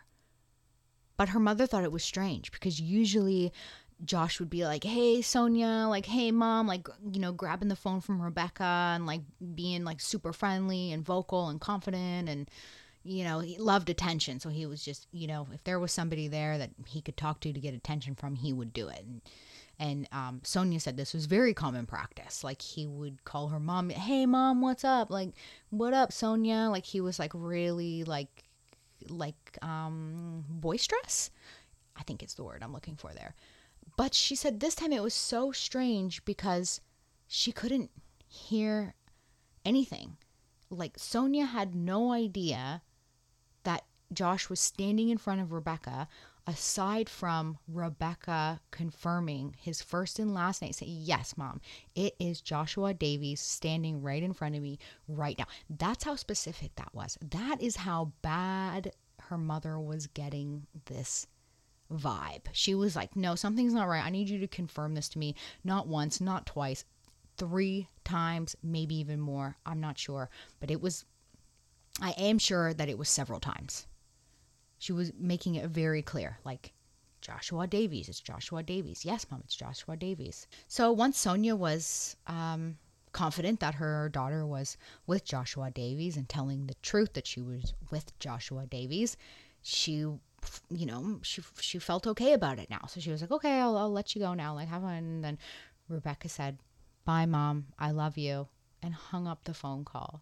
But 1.16 1.30
her 1.30 1.40
mother 1.40 1.66
thought 1.66 1.84
it 1.84 1.92
was 1.92 2.04
strange 2.04 2.52
because 2.52 2.80
usually 2.80 3.52
Josh 4.04 4.40
would 4.40 4.50
be 4.50 4.64
like, 4.64 4.84
"Hey 4.84 5.22
Sonia, 5.22 5.86
like, 5.88 6.06
hey 6.06 6.30
mom, 6.30 6.66
like, 6.66 6.88
you 7.12 7.20
know, 7.20 7.32
grabbing 7.32 7.68
the 7.68 7.76
phone 7.76 8.00
from 8.00 8.20
Rebecca 8.20 8.92
and 8.94 9.06
like 9.06 9.22
being 9.54 9.84
like 9.84 10.00
super 10.00 10.32
friendly 10.32 10.92
and 10.92 11.04
vocal 11.04 11.48
and 11.48 11.60
confident 11.60 12.28
and 12.28 12.50
you 13.04 13.24
know, 13.24 13.40
he 13.40 13.58
loved 13.58 13.90
attention. 13.90 14.38
So 14.38 14.48
he 14.48 14.66
was 14.66 14.84
just, 14.84 15.08
you 15.12 15.26
know, 15.26 15.48
if 15.52 15.64
there 15.64 15.80
was 15.80 15.92
somebody 15.92 16.28
there 16.28 16.56
that 16.58 16.70
he 16.86 17.00
could 17.00 17.16
talk 17.16 17.40
to 17.40 17.52
to 17.52 17.60
get 17.60 17.74
attention 17.74 18.14
from, 18.14 18.36
he 18.36 18.52
would 18.52 18.72
do 18.72 18.88
it. 18.88 19.04
And, 19.04 19.22
and 19.78 20.08
um, 20.12 20.40
Sonia 20.44 20.78
said 20.78 20.96
this 20.96 21.12
was 21.12 21.26
very 21.26 21.54
common 21.54 21.86
practice. 21.86 22.44
Like 22.44 22.62
he 22.62 22.86
would 22.86 23.24
call 23.24 23.48
her 23.48 23.58
mom, 23.58 23.90
"Hey 23.90 24.26
mom, 24.26 24.60
what's 24.60 24.84
up? 24.84 25.10
Like, 25.10 25.30
what 25.70 25.92
up, 25.92 26.12
Sonia?" 26.12 26.68
Like 26.70 26.84
he 26.84 27.00
was 27.00 27.18
like 27.18 27.32
really 27.34 28.04
like 28.04 28.44
like 29.08 29.58
um 29.62 30.44
boisterous. 30.48 31.30
I 31.96 32.04
think 32.04 32.22
it's 32.22 32.34
the 32.34 32.44
word 32.44 32.62
I'm 32.62 32.72
looking 32.72 32.96
for 32.96 33.12
there. 33.12 33.34
But 33.96 34.14
she 34.14 34.34
said 34.34 34.60
this 34.60 34.74
time 34.74 34.92
it 34.92 35.02
was 35.02 35.14
so 35.14 35.52
strange 35.52 36.24
because 36.24 36.80
she 37.26 37.52
couldn't 37.52 37.90
hear 38.26 38.94
anything. 39.64 40.16
Like 40.70 40.98
Sonia 40.98 41.46
had 41.46 41.74
no 41.74 42.12
idea 42.12 42.82
that 43.64 43.84
Josh 44.12 44.48
was 44.48 44.60
standing 44.60 45.08
in 45.08 45.18
front 45.18 45.40
of 45.40 45.52
Rebecca, 45.52 46.08
aside 46.46 47.08
from 47.08 47.58
Rebecca 47.68 48.60
confirming 48.70 49.54
his 49.58 49.82
first 49.82 50.18
and 50.18 50.34
last 50.34 50.62
name, 50.62 50.72
saying, 50.72 50.92
Yes, 51.00 51.36
mom, 51.36 51.60
it 51.94 52.14
is 52.18 52.40
Joshua 52.40 52.94
Davies 52.94 53.40
standing 53.40 54.02
right 54.02 54.22
in 54.22 54.32
front 54.32 54.56
of 54.56 54.62
me 54.62 54.78
right 55.06 55.38
now. 55.38 55.46
That's 55.68 56.04
how 56.04 56.16
specific 56.16 56.74
that 56.76 56.94
was. 56.94 57.18
That 57.20 57.60
is 57.60 57.76
how 57.76 58.12
bad 58.22 58.92
her 59.28 59.38
mother 59.38 59.78
was 59.78 60.06
getting 60.08 60.66
this 60.86 61.26
vibe. 61.92 62.46
She 62.52 62.74
was 62.74 62.96
like, 62.96 63.16
No, 63.16 63.34
something's 63.34 63.74
not 63.74 63.88
right. 63.88 64.04
I 64.04 64.10
need 64.10 64.28
you 64.28 64.38
to 64.40 64.48
confirm 64.48 64.94
this 64.94 65.08
to 65.10 65.18
me. 65.18 65.34
Not 65.64 65.86
once, 65.86 66.20
not 66.20 66.46
twice, 66.46 66.84
three 67.36 67.88
times, 68.04 68.56
maybe 68.62 68.94
even 68.96 69.20
more. 69.20 69.56
I'm 69.66 69.80
not 69.80 69.98
sure. 69.98 70.30
But 70.60 70.70
it 70.70 70.80
was, 70.80 71.04
I 72.00 72.10
am 72.12 72.38
sure 72.38 72.74
that 72.74 72.88
it 72.88 72.98
was 72.98 73.08
several 73.08 73.40
times. 73.40 73.86
She 74.78 74.92
was 74.92 75.12
making 75.18 75.54
it 75.54 75.70
very 75.70 76.02
clear 76.02 76.38
like, 76.44 76.72
Joshua 77.22 77.68
Davies. 77.68 78.08
It's 78.08 78.20
Joshua 78.20 78.62
Davies. 78.62 79.04
Yes, 79.04 79.24
mom, 79.30 79.42
it's 79.44 79.54
Joshua 79.54 79.96
Davies. 79.96 80.48
So 80.66 80.90
once 80.90 81.16
Sonia 81.16 81.54
was 81.54 82.16
um, 82.26 82.76
confident 83.12 83.60
that 83.60 83.76
her 83.76 84.08
daughter 84.08 84.44
was 84.44 84.76
with 85.06 85.24
Joshua 85.24 85.70
Davies 85.70 86.16
and 86.16 86.28
telling 86.28 86.66
the 86.66 86.74
truth 86.82 87.14
that 87.14 87.26
she 87.26 87.40
was 87.40 87.72
with 87.90 88.18
Joshua 88.18 88.66
Davies, 88.66 89.16
she 89.62 90.04
you 90.70 90.86
know, 90.86 91.20
she 91.22 91.42
she 91.60 91.78
felt 91.78 92.06
okay 92.06 92.32
about 92.32 92.58
it 92.58 92.70
now. 92.70 92.82
So 92.88 93.00
she 93.00 93.10
was 93.10 93.20
like, 93.20 93.30
okay, 93.30 93.60
I'll, 93.60 93.76
I'll 93.76 93.92
let 93.92 94.14
you 94.14 94.20
go 94.20 94.34
now. 94.34 94.54
Like, 94.54 94.68
have 94.68 94.82
fun. 94.82 94.94
And 94.94 95.24
then 95.24 95.38
Rebecca 95.88 96.28
said, 96.28 96.58
Bye, 97.04 97.26
mom. 97.26 97.66
I 97.78 97.90
love 97.90 98.16
you. 98.16 98.48
And 98.82 98.94
hung 98.94 99.26
up 99.26 99.44
the 99.44 99.54
phone 99.54 99.84
call. 99.84 100.20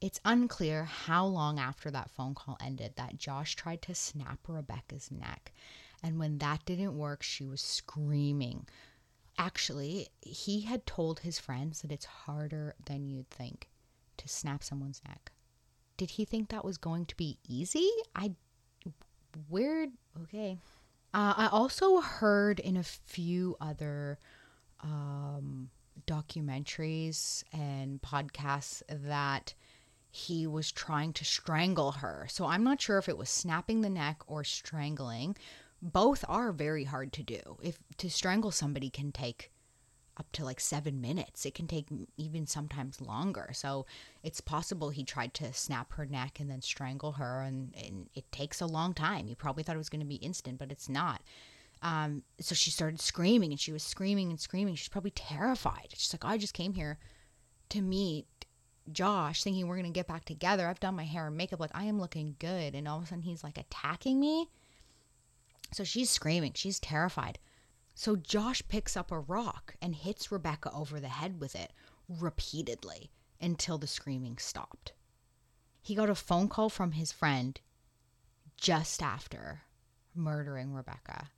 It's 0.00 0.20
unclear 0.24 0.84
how 0.84 1.26
long 1.26 1.58
after 1.58 1.90
that 1.90 2.10
phone 2.10 2.34
call 2.34 2.56
ended 2.60 2.94
that 2.96 3.18
Josh 3.18 3.54
tried 3.54 3.82
to 3.82 3.94
snap 3.94 4.40
Rebecca's 4.48 5.10
neck. 5.10 5.52
And 6.02 6.18
when 6.18 6.38
that 6.38 6.64
didn't 6.64 6.98
work, 6.98 7.22
she 7.22 7.44
was 7.44 7.60
screaming. 7.60 8.66
Actually, 9.38 10.08
he 10.20 10.62
had 10.62 10.86
told 10.86 11.20
his 11.20 11.38
friends 11.38 11.82
that 11.82 11.92
it's 11.92 12.04
harder 12.04 12.74
than 12.84 13.06
you'd 13.06 13.30
think 13.30 13.68
to 14.16 14.28
snap 14.28 14.62
someone's 14.64 15.00
neck. 15.06 15.30
Did 15.96 16.10
he 16.10 16.24
think 16.24 16.48
that 16.48 16.64
was 16.64 16.78
going 16.78 17.06
to 17.06 17.16
be 17.16 17.38
easy? 17.46 17.88
I. 18.14 18.34
Weird. 19.48 19.90
Okay. 20.24 20.58
Uh, 21.14 21.34
I 21.36 21.48
also 21.52 22.00
heard 22.00 22.58
in 22.58 22.76
a 22.76 22.82
few 22.82 23.56
other 23.60 24.18
um, 24.80 25.70
documentaries 26.06 27.44
and 27.52 28.00
podcasts 28.00 28.82
that 28.88 29.54
he 30.10 30.46
was 30.46 30.72
trying 30.72 31.12
to 31.14 31.24
strangle 31.24 31.92
her. 31.92 32.26
So 32.30 32.46
I'm 32.46 32.64
not 32.64 32.80
sure 32.80 32.98
if 32.98 33.08
it 33.08 33.18
was 33.18 33.30
snapping 33.30 33.80
the 33.80 33.90
neck 33.90 34.22
or 34.26 34.44
strangling. 34.44 35.36
Both 35.80 36.24
are 36.28 36.52
very 36.52 36.84
hard 36.84 37.12
to 37.14 37.22
do. 37.22 37.40
If 37.62 37.78
to 37.98 38.10
strangle 38.10 38.50
somebody 38.50 38.90
can 38.90 39.12
take 39.12 39.51
up 40.16 40.30
to 40.32 40.44
like 40.44 40.60
seven 40.60 41.00
minutes. 41.00 41.46
It 41.46 41.54
can 41.54 41.66
take 41.66 41.86
even 42.16 42.46
sometimes 42.46 43.00
longer. 43.00 43.50
So 43.54 43.86
it's 44.22 44.40
possible 44.40 44.90
he 44.90 45.04
tried 45.04 45.34
to 45.34 45.52
snap 45.52 45.92
her 45.94 46.04
neck 46.04 46.38
and 46.38 46.50
then 46.50 46.60
strangle 46.60 47.12
her, 47.12 47.40
and, 47.40 47.74
and 47.74 48.08
it 48.14 48.30
takes 48.30 48.60
a 48.60 48.66
long 48.66 48.92
time. 48.94 49.26
You 49.26 49.36
probably 49.36 49.62
thought 49.62 49.74
it 49.74 49.78
was 49.78 49.88
going 49.88 50.00
to 50.00 50.06
be 50.06 50.16
instant, 50.16 50.58
but 50.58 50.70
it's 50.70 50.88
not. 50.88 51.22
Um, 51.82 52.22
so 52.40 52.54
she 52.54 52.70
started 52.70 53.00
screaming 53.00 53.50
and 53.50 53.58
she 53.58 53.72
was 53.72 53.82
screaming 53.82 54.30
and 54.30 54.38
screaming. 54.38 54.76
She's 54.76 54.88
probably 54.88 55.10
terrified. 55.10 55.88
She's 55.96 56.14
like, 56.14 56.24
I 56.24 56.38
just 56.38 56.54
came 56.54 56.74
here 56.74 56.98
to 57.70 57.80
meet 57.82 58.26
Josh 58.92 59.42
thinking 59.42 59.66
we're 59.66 59.76
going 59.76 59.86
to 59.86 59.92
get 59.92 60.06
back 60.06 60.24
together. 60.24 60.68
I've 60.68 60.78
done 60.78 60.94
my 60.94 61.04
hair 61.04 61.26
and 61.26 61.36
makeup. 61.36 61.58
Like, 61.58 61.70
I 61.74 61.84
am 61.84 62.00
looking 62.00 62.36
good. 62.38 62.74
And 62.74 62.86
all 62.86 62.98
of 62.98 63.04
a 63.04 63.06
sudden, 63.06 63.22
he's 63.22 63.42
like 63.42 63.58
attacking 63.58 64.20
me. 64.20 64.48
So 65.72 65.82
she's 65.82 66.10
screaming. 66.10 66.52
She's 66.54 66.78
terrified. 66.78 67.38
So 67.94 68.16
Josh 68.16 68.62
picks 68.68 68.96
up 68.96 69.10
a 69.10 69.18
rock 69.18 69.76
and 69.80 69.94
hits 69.94 70.32
Rebecca 70.32 70.72
over 70.72 70.98
the 70.98 71.08
head 71.08 71.40
with 71.40 71.54
it 71.54 71.72
repeatedly 72.08 73.10
until 73.40 73.78
the 73.78 73.86
screaming 73.86 74.38
stopped. 74.38 74.92
He 75.80 75.94
got 75.94 76.10
a 76.10 76.14
phone 76.14 76.48
call 76.48 76.68
from 76.68 76.92
his 76.92 77.12
friend 77.12 77.60
just 78.56 79.02
after 79.02 79.62
murdering 80.14 80.72
Rebecca, 80.72 81.30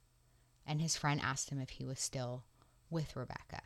and 0.65 0.81
his 0.81 0.95
friend 0.95 1.19
asked 1.21 1.49
him 1.49 1.59
if 1.59 1.71
he 1.71 1.85
was 1.85 1.99
still 1.99 2.45
with 2.89 3.15
Rebecca, 3.15 3.61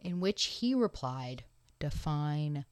in 0.00 0.20
which 0.20 0.44
he 0.44 0.74
replied, 0.74 1.44
Define 1.78 2.64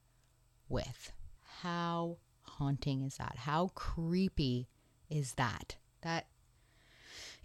with. 0.68 1.12
How 1.60 2.18
haunting 2.42 3.02
is 3.02 3.16
that? 3.16 3.36
How 3.38 3.68
creepy 3.74 4.68
is 5.08 5.34
that? 5.34 5.76
That 6.02 6.26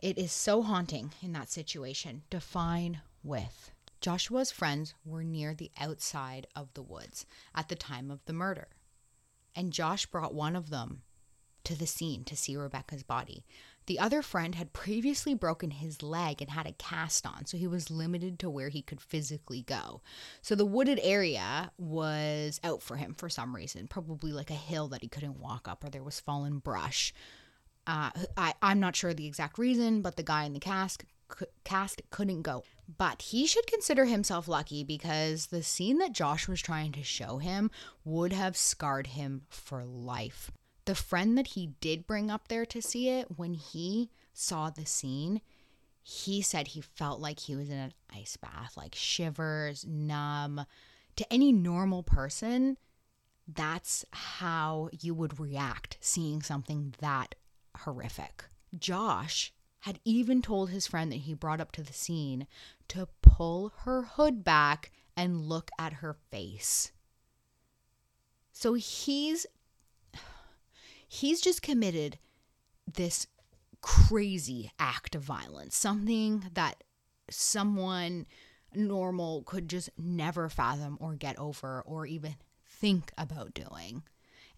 it 0.01 0.17
is 0.17 0.31
so 0.31 0.61
haunting 0.61 1.11
in 1.21 1.33
that 1.33 1.49
situation. 1.49 2.23
Define 2.29 3.01
with. 3.23 3.71
Joshua's 4.01 4.51
friends 4.51 4.93
were 5.03 5.23
near 5.23 5.53
the 5.53 5.71
outside 5.79 6.47
of 6.55 6.73
the 6.73 6.81
woods 6.81 7.25
at 7.53 7.67
the 7.67 7.75
time 7.75 8.09
of 8.09 8.23
the 8.25 8.33
murder. 8.33 8.69
And 9.55 9.73
Josh 9.73 10.05
brought 10.05 10.33
one 10.33 10.55
of 10.55 10.69
them 10.69 11.01
to 11.65 11.77
the 11.77 11.87
scene 11.87 12.23
to 12.23 12.37
see 12.37 12.55
Rebecca's 12.55 13.03
body. 13.03 13.45
The 13.87 13.99
other 13.99 14.21
friend 14.21 14.55
had 14.55 14.71
previously 14.71 15.33
broken 15.33 15.71
his 15.71 16.03
leg 16.03 16.41
and 16.41 16.51
had 16.51 16.67
a 16.67 16.73
cast 16.73 17.25
on, 17.25 17.47
so 17.47 17.57
he 17.57 17.67
was 17.67 17.89
limited 17.89 18.37
to 18.39 18.49
where 18.49 18.69
he 18.69 18.83
could 18.83 19.01
physically 19.01 19.63
go. 19.63 20.01
So 20.41 20.53
the 20.53 20.65
wooded 20.65 20.99
area 21.01 21.71
was 21.77 22.59
out 22.63 22.83
for 22.83 22.97
him 22.97 23.15
for 23.15 23.29
some 23.29 23.55
reason, 23.55 23.87
probably 23.87 24.31
like 24.31 24.51
a 24.51 24.53
hill 24.53 24.87
that 24.89 25.01
he 25.01 25.07
couldn't 25.07 25.39
walk 25.39 25.67
up, 25.67 25.83
or 25.83 25.89
there 25.89 26.03
was 26.03 26.19
fallen 26.19 26.59
brush. 26.59 27.13
Uh, 27.89 28.11
I, 28.37 28.53
I'm 28.61 28.79
not 28.79 28.95
sure 28.95 29.15
the 29.15 29.25
exact 29.25 29.57
reason, 29.57 30.03
but 30.03 30.15
the 30.15 30.21
guy 30.21 30.43
in 30.43 30.53
the 30.53 30.59
cast 30.59 31.03
cast 31.63 32.03
couldn't 32.11 32.43
go. 32.43 32.63
But 32.97 33.23
he 33.23 33.47
should 33.47 33.65
consider 33.65 34.05
himself 34.05 34.47
lucky 34.47 34.83
because 34.83 35.47
the 35.47 35.63
scene 35.63 35.97
that 35.97 36.11
Josh 36.11 36.47
was 36.47 36.61
trying 36.61 36.91
to 36.91 37.03
show 37.03 37.39
him 37.39 37.71
would 38.03 38.31
have 38.31 38.55
scarred 38.55 39.07
him 39.07 39.41
for 39.49 39.83
life. 39.83 40.51
The 40.85 40.93
friend 40.93 41.35
that 41.37 41.47
he 41.47 41.71
did 41.81 42.05
bring 42.05 42.29
up 42.29 42.47
there 42.47 42.65
to 42.67 42.81
see 42.81 43.09
it, 43.09 43.37
when 43.37 43.55
he 43.55 44.11
saw 44.33 44.69
the 44.69 44.85
scene, 44.85 45.41
he 46.03 46.43
said 46.43 46.69
he 46.69 46.81
felt 46.81 47.19
like 47.19 47.39
he 47.39 47.55
was 47.55 47.69
in 47.69 47.77
an 47.77 47.93
ice 48.15 48.37
bath, 48.37 48.77
like 48.77 48.93
shivers, 48.93 49.83
numb. 49.87 50.65
To 51.15 51.33
any 51.33 51.51
normal 51.51 52.03
person, 52.03 52.77
that's 53.47 54.05
how 54.11 54.89
you 54.99 55.15
would 55.15 55.39
react 55.39 55.97
seeing 56.01 56.43
something 56.43 56.93
that 56.99 57.33
horrific. 57.79 58.45
Josh 58.77 59.53
had 59.81 59.99
even 60.03 60.41
told 60.41 60.69
his 60.69 60.87
friend 60.87 61.11
that 61.11 61.17
he 61.17 61.33
brought 61.33 61.61
up 61.61 61.71
to 61.73 61.83
the 61.83 61.93
scene 61.93 62.47
to 62.89 63.07
pull 63.21 63.73
her 63.83 64.03
hood 64.03 64.43
back 64.43 64.91
and 65.15 65.47
look 65.47 65.71
at 65.79 65.93
her 65.93 66.13
face. 66.13 66.91
So 68.51 68.73
he's 68.73 69.45
he's 71.07 71.41
just 71.41 71.61
committed 71.61 72.17
this 72.93 73.27
crazy 73.81 74.71
act 74.79 75.15
of 75.15 75.21
violence, 75.21 75.75
something 75.75 76.43
that 76.53 76.83
someone 77.29 78.25
normal 78.73 79.43
could 79.43 79.69
just 79.69 79.89
never 79.97 80.49
fathom 80.49 80.97
or 80.99 81.15
get 81.15 81.37
over 81.39 81.81
or 81.85 82.05
even 82.05 82.35
think 82.65 83.11
about 83.17 83.53
doing. 83.53 84.03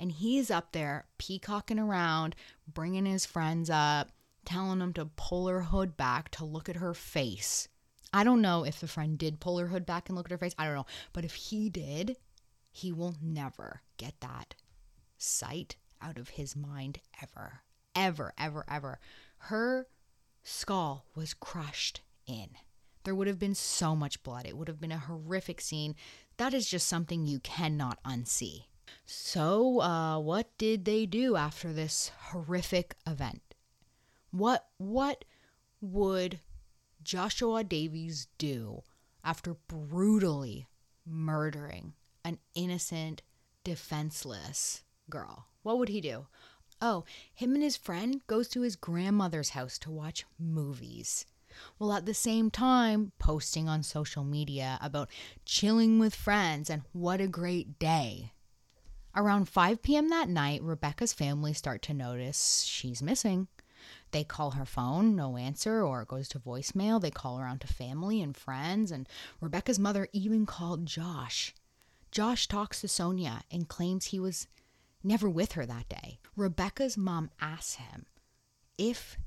And 0.01 0.11
he's 0.11 0.49
up 0.49 0.71
there 0.71 1.05
peacocking 1.19 1.77
around, 1.77 2.35
bringing 2.67 3.05
his 3.05 3.27
friends 3.27 3.69
up, 3.69 4.09
telling 4.45 4.79
them 4.79 4.93
to 4.93 5.05
pull 5.05 5.47
her 5.47 5.61
hood 5.61 5.95
back 5.95 6.29
to 6.31 6.43
look 6.43 6.67
at 6.67 6.77
her 6.77 6.95
face. 6.95 7.67
I 8.11 8.23
don't 8.23 8.41
know 8.41 8.65
if 8.65 8.79
the 8.79 8.87
friend 8.87 9.15
did 9.15 9.39
pull 9.39 9.59
her 9.59 9.67
hood 9.67 9.85
back 9.85 10.09
and 10.09 10.17
look 10.17 10.25
at 10.25 10.31
her 10.31 10.39
face. 10.39 10.55
I 10.57 10.65
don't 10.65 10.73
know. 10.73 10.87
But 11.13 11.23
if 11.23 11.35
he 11.35 11.69
did, 11.69 12.17
he 12.71 12.91
will 12.91 13.15
never 13.21 13.83
get 13.97 14.19
that 14.21 14.55
sight 15.19 15.75
out 16.01 16.17
of 16.17 16.29
his 16.29 16.55
mind 16.55 16.99
ever. 17.21 17.61
Ever, 17.93 18.33
ever, 18.39 18.65
ever. 18.67 18.99
Her 19.37 19.85
skull 20.41 21.05
was 21.13 21.35
crushed 21.35 22.01
in. 22.25 22.49
There 23.03 23.13
would 23.13 23.27
have 23.27 23.37
been 23.37 23.53
so 23.53 23.95
much 23.95 24.23
blood. 24.23 24.47
It 24.47 24.57
would 24.57 24.67
have 24.67 24.81
been 24.81 24.91
a 24.91 24.97
horrific 24.97 25.61
scene. 25.61 25.95
That 26.37 26.55
is 26.55 26.67
just 26.67 26.87
something 26.87 27.27
you 27.27 27.39
cannot 27.39 28.01
unsee. 28.03 28.63
So, 29.13 29.81
uh, 29.81 30.19
what 30.19 30.57
did 30.57 30.85
they 30.85 31.05
do 31.05 31.35
after 31.35 31.73
this 31.73 32.13
horrific 32.29 32.95
event? 33.05 33.41
What 34.31 34.69
what 34.77 35.25
would 35.81 36.39
Joshua 37.03 37.65
Davies 37.65 38.29
do 38.37 38.83
after 39.21 39.55
brutally 39.67 40.69
murdering 41.05 41.93
an 42.23 42.39
innocent, 42.55 43.21
defenseless 43.65 44.83
girl? 45.09 45.47
What 45.61 45.77
would 45.77 45.89
he 45.89 45.99
do? 45.99 46.27
Oh, 46.81 47.03
him 47.33 47.53
and 47.53 47.63
his 47.63 47.75
friend 47.75 48.25
goes 48.27 48.47
to 48.47 48.61
his 48.61 48.77
grandmother's 48.77 49.49
house 49.49 49.77
to 49.79 49.91
watch 49.91 50.23
movies. 50.39 51.25
While 51.77 51.91
at 51.91 52.05
the 52.05 52.13
same 52.13 52.49
time 52.49 53.11
posting 53.19 53.67
on 53.67 53.83
social 53.83 54.23
media 54.23 54.79
about 54.81 55.09
chilling 55.43 55.99
with 55.99 56.15
friends 56.15 56.69
and 56.69 56.83
what 56.93 57.19
a 57.19 57.27
great 57.27 57.77
day. 57.77 58.31
Around 59.15 59.49
5 59.49 59.81
p.m. 59.81 60.09
that 60.09 60.29
night, 60.29 60.61
Rebecca's 60.63 61.11
family 61.13 61.53
start 61.53 61.81
to 61.83 61.93
notice 61.93 62.63
she's 62.63 63.01
missing. 63.01 63.47
They 64.11 64.23
call 64.23 64.51
her 64.51 64.65
phone, 64.65 65.15
no 65.15 65.37
answer, 65.37 65.83
or 65.83 66.01
it 66.01 66.07
goes 66.07 66.27
to 66.29 66.39
voicemail. 66.39 67.01
They 67.01 67.11
call 67.11 67.39
around 67.39 67.61
to 67.61 67.67
family 67.67 68.21
and 68.21 68.35
friends, 68.35 68.91
and 68.91 69.07
Rebecca's 69.41 69.79
mother 69.79 70.07
even 70.13 70.45
called 70.45 70.85
Josh. 70.85 71.53
Josh 72.11 72.47
talks 72.47 72.81
to 72.81 72.87
Sonia 72.87 73.43
and 73.51 73.67
claims 73.67 74.05
he 74.05 74.19
was 74.19 74.47
never 75.03 75.29
with 75.29 75.53
her 75.53 75.65
that 75.65 75.89
day. 75.89 76.19
Rebecca's 76.35 76.97
mom 76.97 77.31
asks 77.39 77.75
him 77.75 78.05
if 78.77 79.17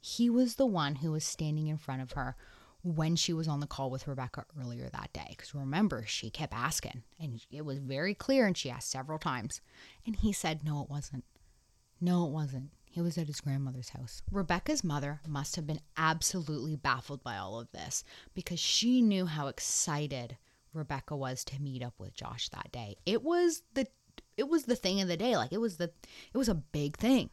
he 0.00 0.28
was 0.28 0.56
the 0.56 0.66
one 0.66 0.96
who 0.96 1.12
was 1.12 1.24
standing 1.24 1.68
in 1.68 1.78
front 1.78 2.02
of 2.02 2.12
her 2.12 2.36
when 2.82 3.16
she 3.16 3.32
was 3.32 3.48
on 3.48 3.60
the 3.60 3.66
call 3.66 3.90
with 3.90 4.08
Rebecca 4.08 4.44
earlier 4.60 4.88
that 4.88 5.12
day. 5.12 5.28
Because 5.30 5.54
remember, 5.54 6.04
she 6.06 6.30
kept 6.30 6.52
asking, 6.52 7.02
and 7.20 7.40
it 7.50 7.64
was 7.64 7.78
very 7.78 8.14
clear, 8.14 8.46
and 8.46 8.56
she 8.56 8.70
asked 8.70 8.90
several 8.90 9.18
times. 9.18 9.60
And 10.06 10.16
he 10.16 10.32
said, 10.32 10.64
No, 10.64 10.82
it 10.82 10.90
wasn't. 10.90 11.24
No, 12.00 12.26
it 12.26 12.32
wasn't. 12.32 12.70
He 12.84 13.00
was 13.00 13.16
at 13.16 13.26
his 13.26 13.40
grandmother's 13.40 13.90
house. 13.90 14.22
Rebecca's 14.30 14.84
mother 14.84 15.20
must 15.26 15.56
have 15.56 15.66
been 15.66 15.80
absolutely 15.96 16.76
baffled 16.76 17.22
by 17.24 17.38
all 17.38 17.58
of 17.58 17.72
this 17.72 18.04
because 18.34 18.60
she 18.60 19.00
knew 19.00 19.24
how 19.24 19.46
excited 19.46 20.36
Rebecca 20.74 21.16
was 21.16 21.44
to 21.44 21.62
meet 21.62 21.82
up 21.82 21.94
with 21.98 22.14
Josh 22.14 22.50
that 22.50 22.70
day. 22.70 22.96
It 23.06 23.22
was 23.22 23.62
the 23.72 23.86
it 24.36 24.48
was 24.48 24.64
the 24.64 24.76
thing 24.76 25.00
of 25.00 25.08
the 25.08 25.16
day. 25.16 25.36
Like 25.36 25.52
it 25.52 25.60
was 25.60 25.76
the 25.76 25.90
it 26.34 26.38
was 26.38 26.48
a 26.48 26.54
big 26.54 26.96
thing. 26.96 27.30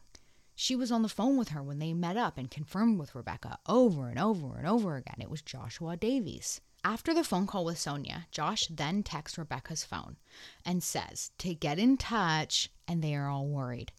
She 0.62 0.76
was 0.76 0.92
on 0.92 1.00
the 1.00 1.08
phone 1.08 1.38
with 1.38 1.48
her 1.48 1.62
when 1.62 1.78
they 1.78 1.94
met 1.94 2.18
up 2.18 2.36
and 2.36 2.50
confirmed 2.50 2.98
with 2.98 3.14
Rebecca 3.14 3.58
over 3.66 4.10
and 4.10 4.18
over 4.18 4.58
and 4.58 4.66
over 4.66 4.96
again. 4.96 5.16
It 5.18 5.30
was 5.30 5.40
Joshua 5.40 5.96
Davies. 5.96 6.60
After 6.84 7.14
the 7.14 7.24
phone 7.24 7.46
call 7.46 7.64
with 7.64 7.78
Sonia, 7.78 8.26
Josh 8.30 8.66
then 8.68 9.02
texts 9.02 9.38
Rebecca's 9.38 9.84
phone 9.84 10.18
and 10.62 10.82
says 10.82 11.30
to 11.38 11.54
get 11.54 11.78
in 11.78 11.96
touch, 11.96 12.68
and 12.86 13.02
they 13.02 13.14
are 13.14 13.30
all 13.30 13.48
worried 13.48 13.92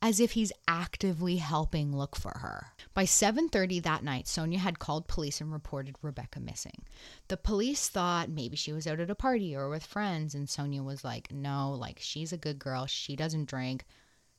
as 0.00 0.20
if 0.20 0.32
he's 0.32 0.52
actively 0.68 1.38
helping 1.38 1.96
look 1.96 2.14
for 2.14 2.38
her. 2.38 2.74
By 2.94 3.04
7:30 3.04 3.80
that 3.80 4.04
night, 4.04 4.28
Sonia 4.28 4.60
had 4.60 4.78
called 4.78 5.08
police 5.08 5.40
and 5.40 5.52
reported 5.52 5.96
Rebecca 6.00 6.38
missing. 6.38 6.84
The 7.26 7.36
police 7.36 7.88
thought 7.88 8.28
maybe 8.28 8.54
she 8.54 8.72
was 8.72 8.86
out 8.86 9.00
at 9.00 9.10
a 9.10 9.16
party 9.16 9.56
or 9.56 9.68
with 9.68 9.84
friends 9.84 10.32
and 10.32 10.48
Sonia 10.48 10.84
was 10.84 11.02
like, 11.02 11.32
"No, 11.32 11.72
like 11.72 11.98
she's 11.98 12.32
a 12.32 12.38
good 12.38 12.60
girl. 12.60 12.86
She 12.86 13.16
doesn't 13.16 13.48
drink. 13.48 13.84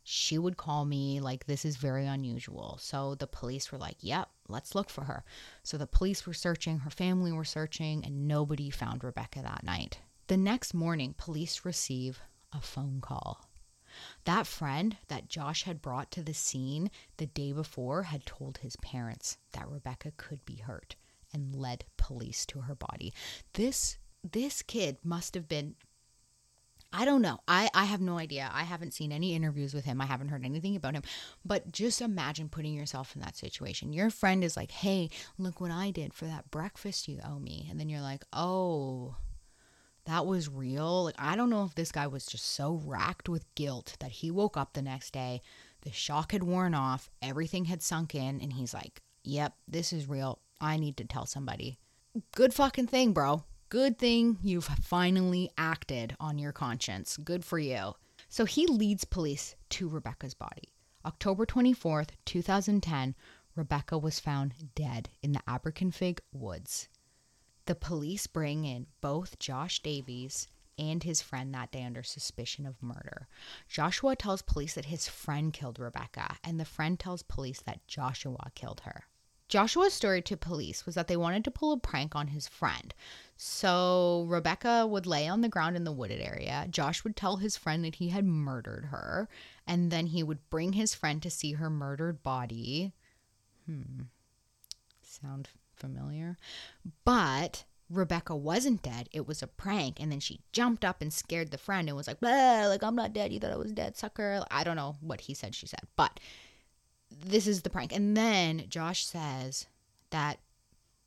She 0.04 0.38
would 0.38 0.58
call 0.58 0.86
me 0.86 1.20
like 1.20 1.46
this 1.46 1.64
is 1.66 1.78
very 1.78 2.06
unusual." 2.06 2.78
So 2.80 3.16
the 3.16 3.28
police 3.28 3.72
were 3.72 3.78
like, 3.78 3.98
"Yep, 4.02 4.30
let's 4.48 4.76
look 4.76 4.90
for 4.90 5.06
her." 5.06 5.24
So 5.64 5.78
the 5.78 5.88
police 5.88 6.26
were 6.26 6.34
searching, 6.34 6.80
her 6.80 6.90
family 6.90 7.32
were 7.32 7.46
searching, 7.46 8.06
and 8.06 8.28
nobody 8.28 8.70
found 8.70 9.04
Rebecca 9.04 9.42
that 9.42 9.64
night. 9.64 10.00
The 10.28 10.38
next 10.38 10.74
morning, 10.74 11.14
police 11.14 11.66
receive 11.66 12.22
a 12.52 12.62
phone 12.62 13.02
call. 13.02 13.50
That 14.26 14.48
friend 14.48 14.98
that 15.08 15.28
Josh 15.28 15.64
had 15.64 15.82
brought 15.82 16.12
to 16.12 16.24
the 16.24 16.34
scene 16.34 16.90
the 17.18 17.28
day 17.28 17.52
before 17.52 18.04
had 18.04 18.26
told 18.26 18.58
his 18.58 18.76
parents 18.78 19.38
that 19.52 19.70
Rebecca 19.70 20.12
could 20.18 20.44
be 20.46 20.56
hurt 20.56 20.96
and 21.32 21.56
led 21.56 21.86
police 21.98 22.46
to 22.48 22.62
her 22.62 22.76
body. 22.76 23.14
This 23.54 23.98
this 24.24 24.62
kid 24.62 24.98
must 25.04 25.34
have 25.36 25.48
been 25.48 25.76
I 26.96 27.06
don't 27.06 27.24
know. 27.24 27.40
I, 27.48 27.72
I 27.74 27.86
have 27.86 28.02
no 28.02 28.20
idea. 28.20 28.52
I 28.54 28.64
haven't 28.64 28.94
seen 28.94 29.12
any 29.12 29.34
interviews 29.34 29.74
with 29.74 29.84
him. 29.84 30.00
I 30.00 30.06
haven't 30.06 30.30
heard 30.30 30.46
anything 30.46 30.76
about 30.76 30.94
him. 30.94 31.02
But 31.44 31.72
just 31.72 32.02
imagine 32.02 32.50
putting 32.50 32.76
yourself 32.76 33.16
in 33.16 33.22
that 33.22 33.36
situation. 33.36 33.94
Your 33.94 34.12
friend 34.12 34.44
is 34.44 34.56
like, 34.56 34.70
hey, 34.70 35.10
look 35.40 35.60
what 35.60 35.72
I 35.72 35.90
did 35.90 36.14
for 36.14 36.26
that 36.26 36.52
breakfast 36.52 37.08
you 37.08 37.20
owe 37.28 37.40
me. 37.40 37.68
And 37.70 37.80
then 37.80 37.90
you're 37.90 38.00
like, 38.00 38.24
oh, 38.32 39.16
that 40.06 40.28
was 40.28 40.48
real. 40.48 41.06
Like, 41.06 41.16
I 41.18 41.36
don't 41.36 41.50
know 41.50 41.64
if 41.64 41.74
this 41.74 41.92
guy 41.92 42.06
was 42.06 42.28
just 42.28 42.46
so 42.46 42.80
racked 42.86 43.28
with 43.28 43.54
guilt 43.56 43.96
that 44.00 44.12
he 44.12 44.30
woke 44.30 44.56
up 44.56 44.74
the 44.74 44.82
next 44.84 45.14
day, 45.14 45.42
the 45.82 45.92
shock 45.92 46.32
had 46.32 46.44
worn 46.44 46.76
off, 46.76 47.10
everything 47.24 47.66
had 47.66 47.82
sunk 47.82 48.14
in, 48.14 48.40
and 48.40 48.54
he's 48.54 48.74
like, 48.74 49.02
yep, 49.24 49.56
this 49.68 49.92
is 49.92 50.08
real. 50.08 50.40
I 50.62 50.78
need 50.78 50.98
to 50.98 51.06
tell 51.06 51.26
somebody. 51.26 51.80
Good 52.36 52.54
fucking 52.54 52.88
thing, 52.88 53.14
bro. 53.14 53.44
Good 53.74 53.98
thing 53.98 54.38
you've 54.44 54.66
finally 54.66 55.50
acted 55.58 56.16
on 56.20 56.38
your 56.38 56.52
conscience. 56.52 57.18
Good 57.18 57.44
for 57.44 57.58
you. 57.58 57.96
So 58.30 58.46
he 58.46 58.68
leads 58.68 59.04
police 59.04 59.56
to 59.70 59.90
Rebecca's 59.90 60.36
body. 60.36 60.76
October 61.04 61.48
24th, 61.48 62.10
2010, 62.26 63.16
Rebecca 63.56 63.98
was 63.98 64.20
found 64.20 64.54
dead 64.76 65.10
in 65.24 65.32
the 65.32 65.42
Aberkenfig 65.48 66.20
woods. 66.32 66.88
The 67.66 67.74
police 67.74 68.28
bring 68.28 68.64
in 68.64 68.86
both 69.02 69.40
Josh 69.40 69.82
Davies 69.82 70.48
and 70.78 71.02
his 71.02 71.24
friend 71.24 71.52
that 71.56 71.72
day 71.72 71.84
under 71.84 72.04
suspicion 72.04 72.68
of 72.68 72.84
murder. 72.84 73.28
Joshua 73.68 74.16
tells 74.16 74.44
police 74.44 74.76
that 74.76 74.86
his 74.86 75.08
friend 75.08 75.52
killed 75.52 75.80
Rebecca, 75.80 76.38
and 76.44 76.60
the 76.60 76.66
friend 76.66 77.00
tells 77.00 77.24
police 77.24 77.64
that 77.66 77.88
Joshua 77.88 78.52
killed 78.54 78.82
her. 78.82 79.06
Joshua's 79.54 79.94
story 79.94 80.24
to 80.24 80.36
police 80.36 80.84
was 80.84 80.96
that 80.96 81.08
they 81.08 81.16
wanted 81.16 81.44
to 81.44 81.52
pull 81.52 81.74
a 81.74 81.78
prank 81.78 82.16
on 82.16 82.30
his 82.30 82.48
friend. 82.48 82.92
So 83.38 84.26
Rebecca 84.28 84.88
would 84.88 85.06
lay 85.06 85.28
on 85.28 85.42
the 85.42 85.48
ground 85.48 85.76
in 85.76 85.84
the 85.84 85.92
wooded 85.92 86.20
area. 86.22 86.66
Josh 86.72 87.04
would 87.04 87.16
tell 87.16 87.38
his 87.38 87.56
friend 87.56 87.86
that 87.86 87.98
he 87.98 88.10
had 88.10 88.26
murdered 88.26 88.86
her, 88.86 89.30
and 89.68 89.92
then 89.92 90.08
he 90.08 90.24
would 90.24 90.50
bring 90.50 90.74
his 90.74 90.96
friend 90.96 91.22
to 91.22 91.30
see 91.30 91.52
her 91.52 91.70
murdered 91.70 92.24
body. 92.24 92.94
Hmm. 93.68 94.06
Sound 95.04 95.50
familiar. 95.76 96.36
But 97.06 97.66
Rebecca 97.92 98.36
wasn't 98.36 98.82
dead. 98.82 99.08
It 99.12 99.28
was 99.28 99.44
a 99.44 99.48
prank. 99.48 100.00
And 100.00 100.12
then 100.12 100.20
she 100.20 100.42
jumped 100.52 100.84
up 100.84 101.00
and 101.00 101.14
scared 101.14 101.52
the 101.52 101.60
friend 101.60 101.88
and 101.88 101.96
was 101.96 102.08
like, 102.08 102.24
like, 102.24 102.82
I'm 102.82 102.96
not 102.96 103.14
dead. 103.14 103.32
You 103.32 103.40
thought 103.40 103.52
I 103.52 103.58
was 103.58 103.72
dead, 103.72 103.98
sucker. 103.98 104.44
I 104.50 104.64
don't 104.64 104.78
know 104.78 104.96
what 105.00 105.22
he 105.22 105.36
said, 105.36 105.54
she 105.54 105.68
said. 105.68 105.82
But 105.96 106.20
this 107.26 107.48
is 107.48 107.62
the 107.62 107.70
prank. 107.70 107.94
And 107.94 108.16
then 108.16 108.66
Josh 108.70 109.06
says 109.06 109.68
that 110.10 110.40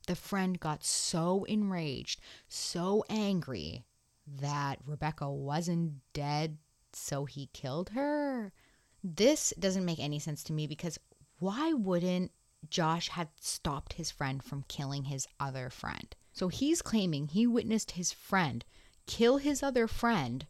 the 0.07 0.15
friend 0.15 0.59
got 0.59 0.83
so 0.83 1.43
enraged, 1.45 2.21
so 2.47 3.03
angry 3.09 3.85
that 4.39 4.79
Rebecca 4.85 5.29
wasn't 5.29 5.95
dead, 6.13 6.57
so 6.93 7.25
he 7.25 7.49
killed 7.53 7.89
her. 7.89 8.51
This 9.03 9.53
doesn't 9.59 9.85
make 9.85 9.99
any 9.99 10.19
sense 10.19 10.43
to 10.43 10.53
me 10.53 10.67
because 10.67 10.99
why 11.39 11.73
wouldn't 11.73 12.31
Josh 12.69 13.09
had 13.09 13.29
stopped 13.39 13.93
his 13.93 14.11
friend 14.11 14.43
from 14.43 14.65
killing 14.67 15.05
his 15.05 15.27
other 15.39 15.69
friend. 15.69 16.15
So 16.33 16.47
he's 16.47 16.81
claiming 16.81 17.27
he 17.27 17.47
witnessed 17.47 17.91
his 17.91 18.11
friend 18.11 18.63
kill 19.05 19.37
his 19.37 19.63
other 19.63 19.87
friend, 19.87 20.45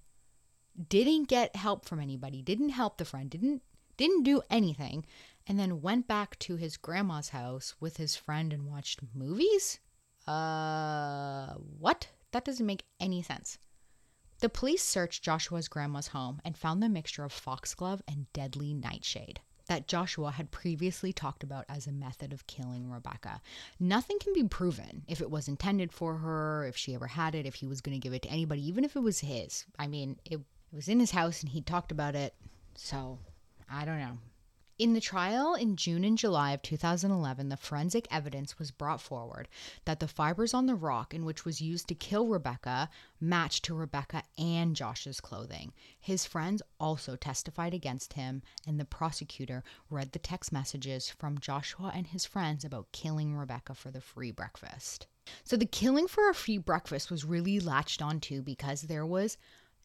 didn't 0.89 1.27
get 1.27 1.55
help 1.55 1.85
from 1.85 1.99
anybody, 1.99 2.41
didn't 2.41 2.69
help 2.69 2.97
the 2.97 3.05
friend, 3.05 3.29
didn't 3.29 3.61
didn't 3.97 4.23
do 4.23 4.41
anything, 4.49 5.05
and 5.47 5.60
then 5.60 5.81
went 5.81 6.07
back 6.07 6.38
to 6.39 6.55
his 6.55 6.77
grandma's 6.77 7.29
house 7.29 7.75
with 7.79 7.97
his 7.97 8.15
friend 8.15 8.53
and 8.53 8.67
watched 8.67 8.99
movies? 9.13 9.79
Uh, 10.27 11.53
what? 11.79 12.07
That 12.31 12.45
doesn't 12.45 12.65
make 12.65 12.83
any 12.99 13.21
sense. 13.21 13.57
The 14.39 14.49
police 14.49 14.83
searched 14.83 15.23
Joshua's 15.23 15.67
grandma's 15.67 16.07
home 16.07 16.41
and 16.45 16.57
found 16.57 16.83
the 16.83 16.89
mixture 16.89 17.23
of 17.23 17.31
foxglove 17.31 18.01
and 18.07 18.31
deadly 18.33 18.73
nightshade 18.73 19.39
that 19.67 19.88
Joshua 19.88 20.31
had 20.31 20.51
previously 20.51 21.13
talked 21.13 21.43
about 21.43 21.65
as 21.69 21.88
a 21.88 21.91
method 21.91 22.33
of 22.33 22.47
killing 22.47 22.89
Rebecca. 22.89 23.41
Nothing 23.79 24.17
can 24.19 24.33
be 24.33 24.43
proven 24.43 25.03
if 25.07 25.21
it 25.21 25.29
was 25.29 25.47
intended 25.47 25.91
for 25.91 26.17
her, 26.17 26.65
if 26.65 26.75
she 26.75 26.95
ever 26.95 27.07
had 27.07 27.36
it, 27.36 27.45
if 27.45 27.55
he 27.55 27.67
was 27.67 27.81
going 27.81 27.99
to 27.99 28.01
give 28.01 28.13
it 28.13 28.23
to 28.23 28.29
anybody, 28.29 28.65
even 28.67 28.83
if 28.83 28.95
it 28.95 29.01
was 29.01 29.19
his. 29.19 29.65
I 29.77 29.88
mean, 29.88 30.17
it, 30.25 30.39
it 30.71 30.75
was 30.75 30.88
in 30.88 30.99
his 30.99 31.12
house 31.12 31.41
and 31.41 31.49
he 31.49 31.62
talked 31.62 31.91
about 31.91 32.15
it. 32.15 32.33
So, 32.75 33.19
I 33.69 33.86
don't 33.86 33.99
know. 33.99 34.17
In 34.79 34.93
the 34.93 35.01
trial 35.01 35.55
in 35.55 35.75
June 35.75 36.03
and 36.03 36.15
July 36.15 36.51
of 36.51 36.61
2011, 36.61 37.49
the 37.49 37.57
forensic 37.57 38.07
evidence 38.11 38.59
was 38.59 38.69
brought 38.69 39.01
forward 39.01 39.47
that 39.85 39.99
the 39.99 40.07
fibers 40.07 40.53
on 40.53 40.67
the 40.67 40.75
rock 40.75 41.15
in 41.15 41.25
which 41.25 41.45
was 41.45 41.59
used 41.59 41.87
to 41.87 41.95
kill 41.95 42.27
Rebecca 42.27 42.87
matched 43.19 43.65
to 43.65 43.73
Rebecca 43.73 44.21
and 44.37 44.75
Josh's 44.75 45.19
clothing. 45.19 45.73
His 45.99 46.27
friends 46.27 46.61
also 46.79 47.15
testified 47.15 47.73
against 47.73 48.13
him, 48.13 48.43
and 48.67 48.79
the 48.79 48.85
prosecutor 48.85 49.63
read 49.89 50.11
the 50.11 50.19
text 50.19 50.51
messages 50.51 51.09
from 51.09 51.39
Joshua 51.39 51.91
and 51.95 52.05
his 52.05 52.25
friends 52.25 52.63
about 52.63 52.91
killing 52.91 53.33
Rebecca 53.33 53.73
for 53.73 53.89
the 53.89 53.99
free 53.99 54.31
breakfast. 54.31 55.07
So 55.43 55.57
the 55.57 55.65
killing 55.65 56.07
for 56.07 56.29
a 56.29 56.35
free 56.35 56.59
breakfast 56.59 57.09
was 57.09 57.25
really 57.25 57.59
latched 57.59 58.03
onto 58.03 58.43
because 58.43 58.83
there 58.83 59.07
was 59.07 59.39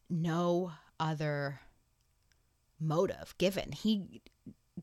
no 0.07 0.73
other 0.99 1.61
motive 2.79 3.33
given. 3.39 3.71
He 3.71 4.21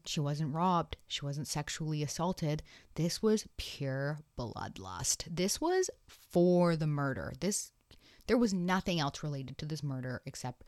she 0.05 0.21
wasn't 0.21 0.55
robbed. 0.55 0.97
She 1.07 1.25
wasn't 1.25 1.49
sexually 1.49 2.03
assaulted. 2.03 2.63
This 2.95 3.23
was 3.23 3.47
pure 3.57 4.21
bloodlust. 4.39 5.25
This 5.31 5.61
was 5.61 5.91
for 6.07 6.77
the 6.77 6.87
murder. 6.87 7.33
This 7.41 7.73
there 8.27 8.39
was 8.39 8.55
nothing 8.55 9.01
else 9.01 9.23
related 9.23 9.59
to 9.59 9.67
this 9.67 9.83
murder 9.83 10.23
except 10.25 10.63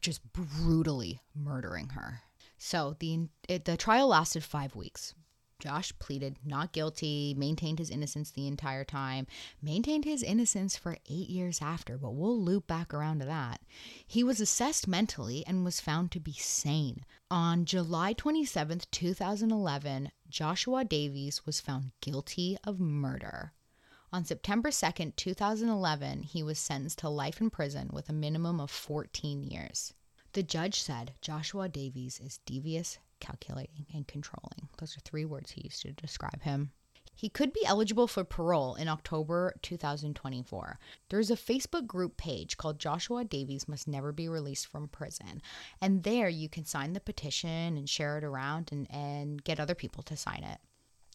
just 0.00 0.20
brutally 0.32 1.20
murdering 1.34 1.90
her. 1.90 2.20
So 2.58 2.96
the 2.98 3.28
it, 3.48 3.64
the 3.64 3.76
trial 3.76 4.08
lasted 4.08 4.44
5 4.44 4.76
weeks. 4.76 5.14
Josh 5.62 5.96
pleaded 6.00 6.40
not 6.44 6.72
guilty, 6.72 7.34
maintained 7.38 7.78
his 7.78 7.88
innocence 7.88 8.32
the 8.32 8.48
entire 8.48 8.82
time, 8.82 9.28
maintained 9.62 10.04
his 10.04 10.24
innocence 10.24 10.76
for 10.76 10.98
eight 11.08 11.30
years 11.30 11.62
after, 11.62 11.96
but 11.96 12.16
we'll 12.16 12.42
loop 12.42 12.66
back 12.66 12.92
around 12.92 13.20
to 13.20 13.26
that. 13.26 13.60
He 14.04 14.24
was 14.24 14.40
assessed 14.40 14.88
mentally 14.88 15.46
and 15.46 15.64
was 15.64 15.80
found 15.80 16.10
to 16.10 16.18
be 16.18 16.32
sane. 16.32 17.04
On 17.30 17.64
July 17.64 18.12
27, 18.12 18.80
2011, 18.90 20.10
Joshua 20.28 20.84
Davies 20.84 21.46
was 21.46 21.60
found 21.60 21.92
guilty 22.00 22.58
of 22.64 22.80
murder. 22.80 23.52
On 24.12 24.24
September 24.24 24.72
2, 24.72 25.12
2011, 25.12 26.24
he 26.24 26.42
was 26.42 26.58
sentenced 26.58 26.98
to 26.98 27.08
life 27.08 27.40
in 27.40 27.50
prison 27.50 27.88
with 27.92 28.08
a 28.08 28.12
minimum 28.12 28.58
of 28.58 28.72
14 28.72 29.44
years. 29.44 29.94
The 30.32 30.42
judge 30.42 30.80
said 30.80 31.14
Joshua 31.20 31.68
Davies 31.68 32.18
is 32.18 32.40
devious, 32.46 32.98
calculating, 33.22 33.86
and 33.94 34.06
controlling. 34.06 34.68
Those 34.78 34.96
are 34.96 35.00
three 35.00 35.24
words 35.24 35.52
he 35.52 35.62
used 35.62 35.80
to 35.82 35.92
describe 35.92 36.42
him. 36.42 36.72
He 37.14 37.28
could 37.28 37.52
be 37.52 37.64
eligible 37.64 38.08
for 38.08 38.24
parole 38.24 38.74
in 38.74 38.88
October 38.88 39.54
2024. 39.62 40.78
There's 41.08 41.30
a 41.30 41.36
Facebook 41.36 41.86
group 41.86 42.16
page 42.16 42.56
called 42.56 42.80
Joshua 42.80 43.24
Davies 43.24 43.68
Must 43.68 43.86
Never 43.86 44.12
Be 44.12 44.28
Released 44.28 44.66
from 44.66 44.88
Prison. 44.88 45.40
And 45.80 46.02
there 46.02 46.28
you 46.28 46.48
can 46.48 46.64
sign 46.64 46.94
the 46.94 47.00
petition 47.00 47.76
and 47.76 47.88
share 47.88 48.18
it 48.18 48.24
around 48.24 48.70
and, 48.72 48.90
and 48.90 49.44
get 49.44 49.60
other 49.60 49.74
people 49.74 50.02
to 50.04 50.16
sign 50.16 50.42
it. 50.42 50.58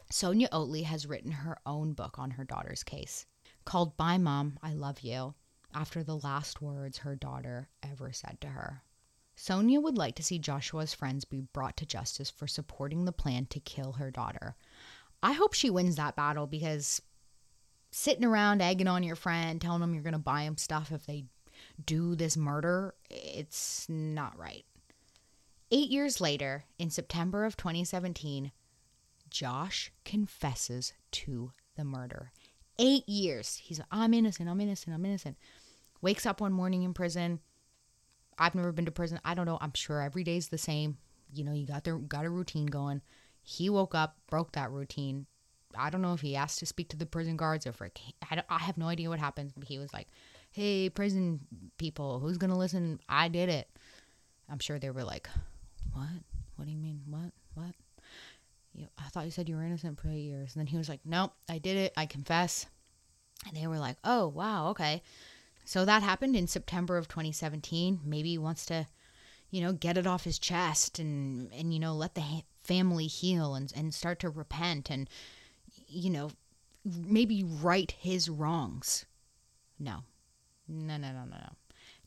Sonia 0.09 0.47
Oatley 0.53 0.83
has 0.83 1.07
written 1.07 1.31
her 1.31 1.57
own 1.65 1.93
book 1.93 2.17
on 2.17 2.31
her 2.31 2.45
daughter's 2.45 2.83
case 2.83 3.25
called 3.65 3.97
Bye 3.97 4.17
Mom, 4.17 4.57
I 4.63 4.73
Love 4.73 5.01
You, 5.01 5.33
after 5.73 6.01
the 6.03 6.15
last 6.15 6.61
words 6.61 6.99
her 6.99 7.17
daughter 7.17 7.67
ever 7.83 8.13
said 8.13 8.39
to 8.39 8.47
her. 8.47 8.83
Sonia 9.39 9.79
would 9.79 9.99
like 9.99 10.15
to 10.15 10.23
see 10.23 10.39
Joshua's 10.39 10.95
friends 10.95 11.23
be 11.23 11.41
brought 11.53 11.77
to 11.77 11.85
justice 11.85 12.31
for 12.31 12.47
supporting 12.47 13.05
the 13.05 13.11
plan 13.11 13.45
to 13.45 13.59
kill 13.59 13.93
her 13.93 14.09
daughter. 14.09 14.55
I 15.21 15.33
hope 15.33 15.53
she 15.53 15.69
wins 15.69 15.95
that 15.95 16.15
battle 16.15 16.47
because 16.47 17.03
sitting 17.91 18.25
around 18.25 18.63
egging 18.63 18.87
on 18.87 19.03
your 19.03 19.15
friend, 19.15 19.61
telling 19.61 19.79
them 19.79 19.93
you're 19.93 20.01
going 20.01 20.13
to 20.13 20.19
buy 20.19 20.43
them 20.43 20.57
stuff 20.57 20.91
if 20.91 21.05
they 21.05 21.25
do 21.85 22.15
this 22.15 22.35
murder, 22.35 22.95
it's 23.11 23.87
not 23.87 24.37
right. 24.39 24.65
Eight 25.69 25.89
years 25.89 26.19
later, 26.19 26.65
in 26.79 26.89
September 26.89 27.45
of 27.45 27.55
2017, 27.55 28.51
Josh 29.29 29.91
confesses 30.03 30.93
to 31.11 31.51
the 31.75 31.83
murder. 31.83 32.31
Eight 32.79 33.07
years. 33.07 33.57
He's 33.57 33.81
I'm 33.91 34.15
innocent, 34.15 34.49
I'm 34.49 34.61
innocent, 34.61 34.95
I'm 34.95 35.05
innocent. 35.05 35.37
Wakes 36.01 36.25
up 36.25 36.41
one 36.41 36.53
morning 36.53 36.81
in 36.81 36.95
prison. 36.95 37.39
I've 38.37 38.55
never 38.55 38.71
been 38.71 38.85
to 38.85 38.91
prison. 38.91 39.19
I 39.25 39.33
don't 39.33 39.45
know. 39.45 39.57
I'm 39.61 39.73
sure 39.73 40.01
every 40.01 40.23
day's 40.23 40.49
the 40.49 40.57
same. 40.57 40.97
You 41.33 41.43
know, 41.43 41.53
you 41.53 41.65
got 41.65 41.83
their 41.83 41.97
got 41.97 42.25
a 42.25 42.29
routine 42.29 42.67
going. 42.67 43.01
He 43.43 43.69
woke 43.69 43.95
up, 43.95 44.17
broke 44.29 44.53
that 44.53 44.71
routine. 44.71 45.25
I 45.77 45.89
don't 45.89 46.01
know 46.01 46.13
if 46.13 46.21
he 46.21 46.35
asked 46.35 46.59
to 46.59 46.65
speak 46.65 46.89
to 46.89 46.97
the 46.97 47.05
prison 47.05 47.37
guards 47.37 47.67
or 47.67 47.73
for 47.73 47.89
I, 48.29 48.41
I 48.49 48.59
have 48.59 48.77
no 48.77 48.87
idea 48.87 49.09
what 49.09 49.19
happened. 49.19 49.53
But 49.57 49.67
he 49.67 49.77
was 49.77 49.93
like, 49.93 50.07
"Hey, 50.51 50.89
prison 50.89 51.41
people, 51.77 52.19
who's 52.19 52.37
gonna 52.37 52.57
listen? 52.57 52.99
I 53.09 53.27
did 53.27 53.49
it." 53.49 53.69
I'm 54.49 54.59
sure 54.59 54.79
they 54.79 54.89
were 54.89 55.03
like, 55.03 55.29
"What? 55.93 56.07
What 56.55 56.65
do 56.65 56.71
you 56.71 56.77
mean? 56.77 57.01
What? 57.07 57.31
What?" 57.53 57.75
I 58.97 59.09
thought 59.09 59.25
you 59.25 59.31
said 59.31 59.49
you 59.49 59.55
were 59.55 59.63
innocent 59.63 59.99
for 59.99 60.09
eight 60.09 60.19
years. 60.19 60.55
And 60.55 60.59
then 60.61 60.67
he 60.67 60.77
was 60.77 60.89
like, 60.89 60.99
Nope, 61.05 61.33
I 61.49 61.57
did 61.57 61.77
it. 61.77 61.93
I 61.97 62.05
confess. 62.05 62.65
And 63.47 63.55
they 63.55 63.67
were 63.67 63.79
like, 63.79 63.97
Oh, 64.03 64.27
wow, 64.27 64.69
okay. 64.69 65.01
So 65.67 65.83
that 65.83 66.01
happened 66.01 66.37
in 66.37 66.47
September 66.47 66.97
of 66.97 67.09
2017. 67.09 67.99
Maybe 68.05 68.29
he 68.29 68.37
wants 68.37 68.65
to, 68.67 68.87
you 69.51 69.61
know, 69.61 69.73
get 69.73 69.97
it 69.97 70.07
off 70.07 70.23
his 70.23 70.39
chest 70.39 70.97
and, 70.97 71.51
and 71.51 71.73
you 71.73 71.79
know, 71.79 71.93
let 71.93 72.15
the 72.15 72.21
ha- 72.21 72.45
family 72.63 73.07
heal 73.07 73.53
and, 73.53 73.73
and 73.75 73.93
start 73.93 74.19
to 74.19 74.29
repent 74.29 74.89
and, 74.89 75.09
you 75.89 76.09
know, 76.09 76.31
maybe 76.85 77.43
right 77.43 77.91
his 77.91 78.29
wrongs. 78.29 79.05
No. 79.77 80.03
No, 80.69 80.95
no, 80.95 81.11
no, 81.11 81.25
no, 81.25 81.35
no. 81.35 81.53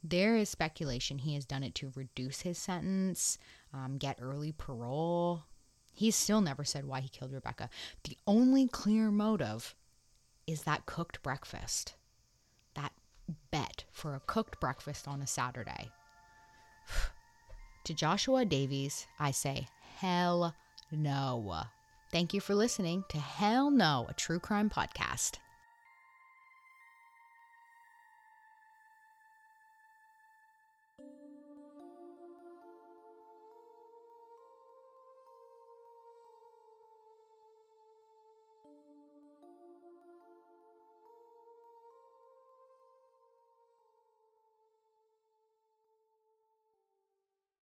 There 0.03 0.37
is 0.37 0.49
speculation 0.49 1.19
he 1.19 1.35
has 1.35 1.45
done 1.45 1.63
it 1.63 1.75
to 1.77 1.93
reduce 1.95 2.41
his 2.41 2.57
sentence, 2.57 3.37
um, 3.75 3.99
get 3.99 4.19
early 4.23 4.53
parole, 4.53 5.43
He's 5.93 6.17
still 6.17 6.41
never 6.41 6.65
said 6.65 6.87
why 6.87 7.01
he 7.01 7.11
killed 7.11 7.33
Rebecca. 7.33 7.69
The 8.05 8.17
only 8.27 8.67
clear 8.67 9.11
motive 9.11 9.75
is 10.47 10.63
that 10.63 10.87
cooked 10.87 11.23
breakfast. 11.23 11.95
Bet 13.51 13.85
for 13.93 14.15
a 14.15 14.21
cooked 14.21 14.61
breakfast 14.61 15.09
on 15.09 15.23
a 15.23 15.27
Saturday. 15.27 15.91
to 17.85 17.95
Joshua 17.95 18.45
Davies, 18.45 19.07
I 19.19 19.31
say, 19.31 19.69
hell 19.99 20.55
no. 20.93 21.63
Thank 22.13 22.35
you 22.35 22.41
for 22.41 22.55
listening 22.55 23.05
to 23.11 23.19
Hell 23.19 23.71
No, 23.71 24.07
a 24.09 24.15
true 24.15 24.41
crime 24.41 24.69
podcast. 24.69 25.39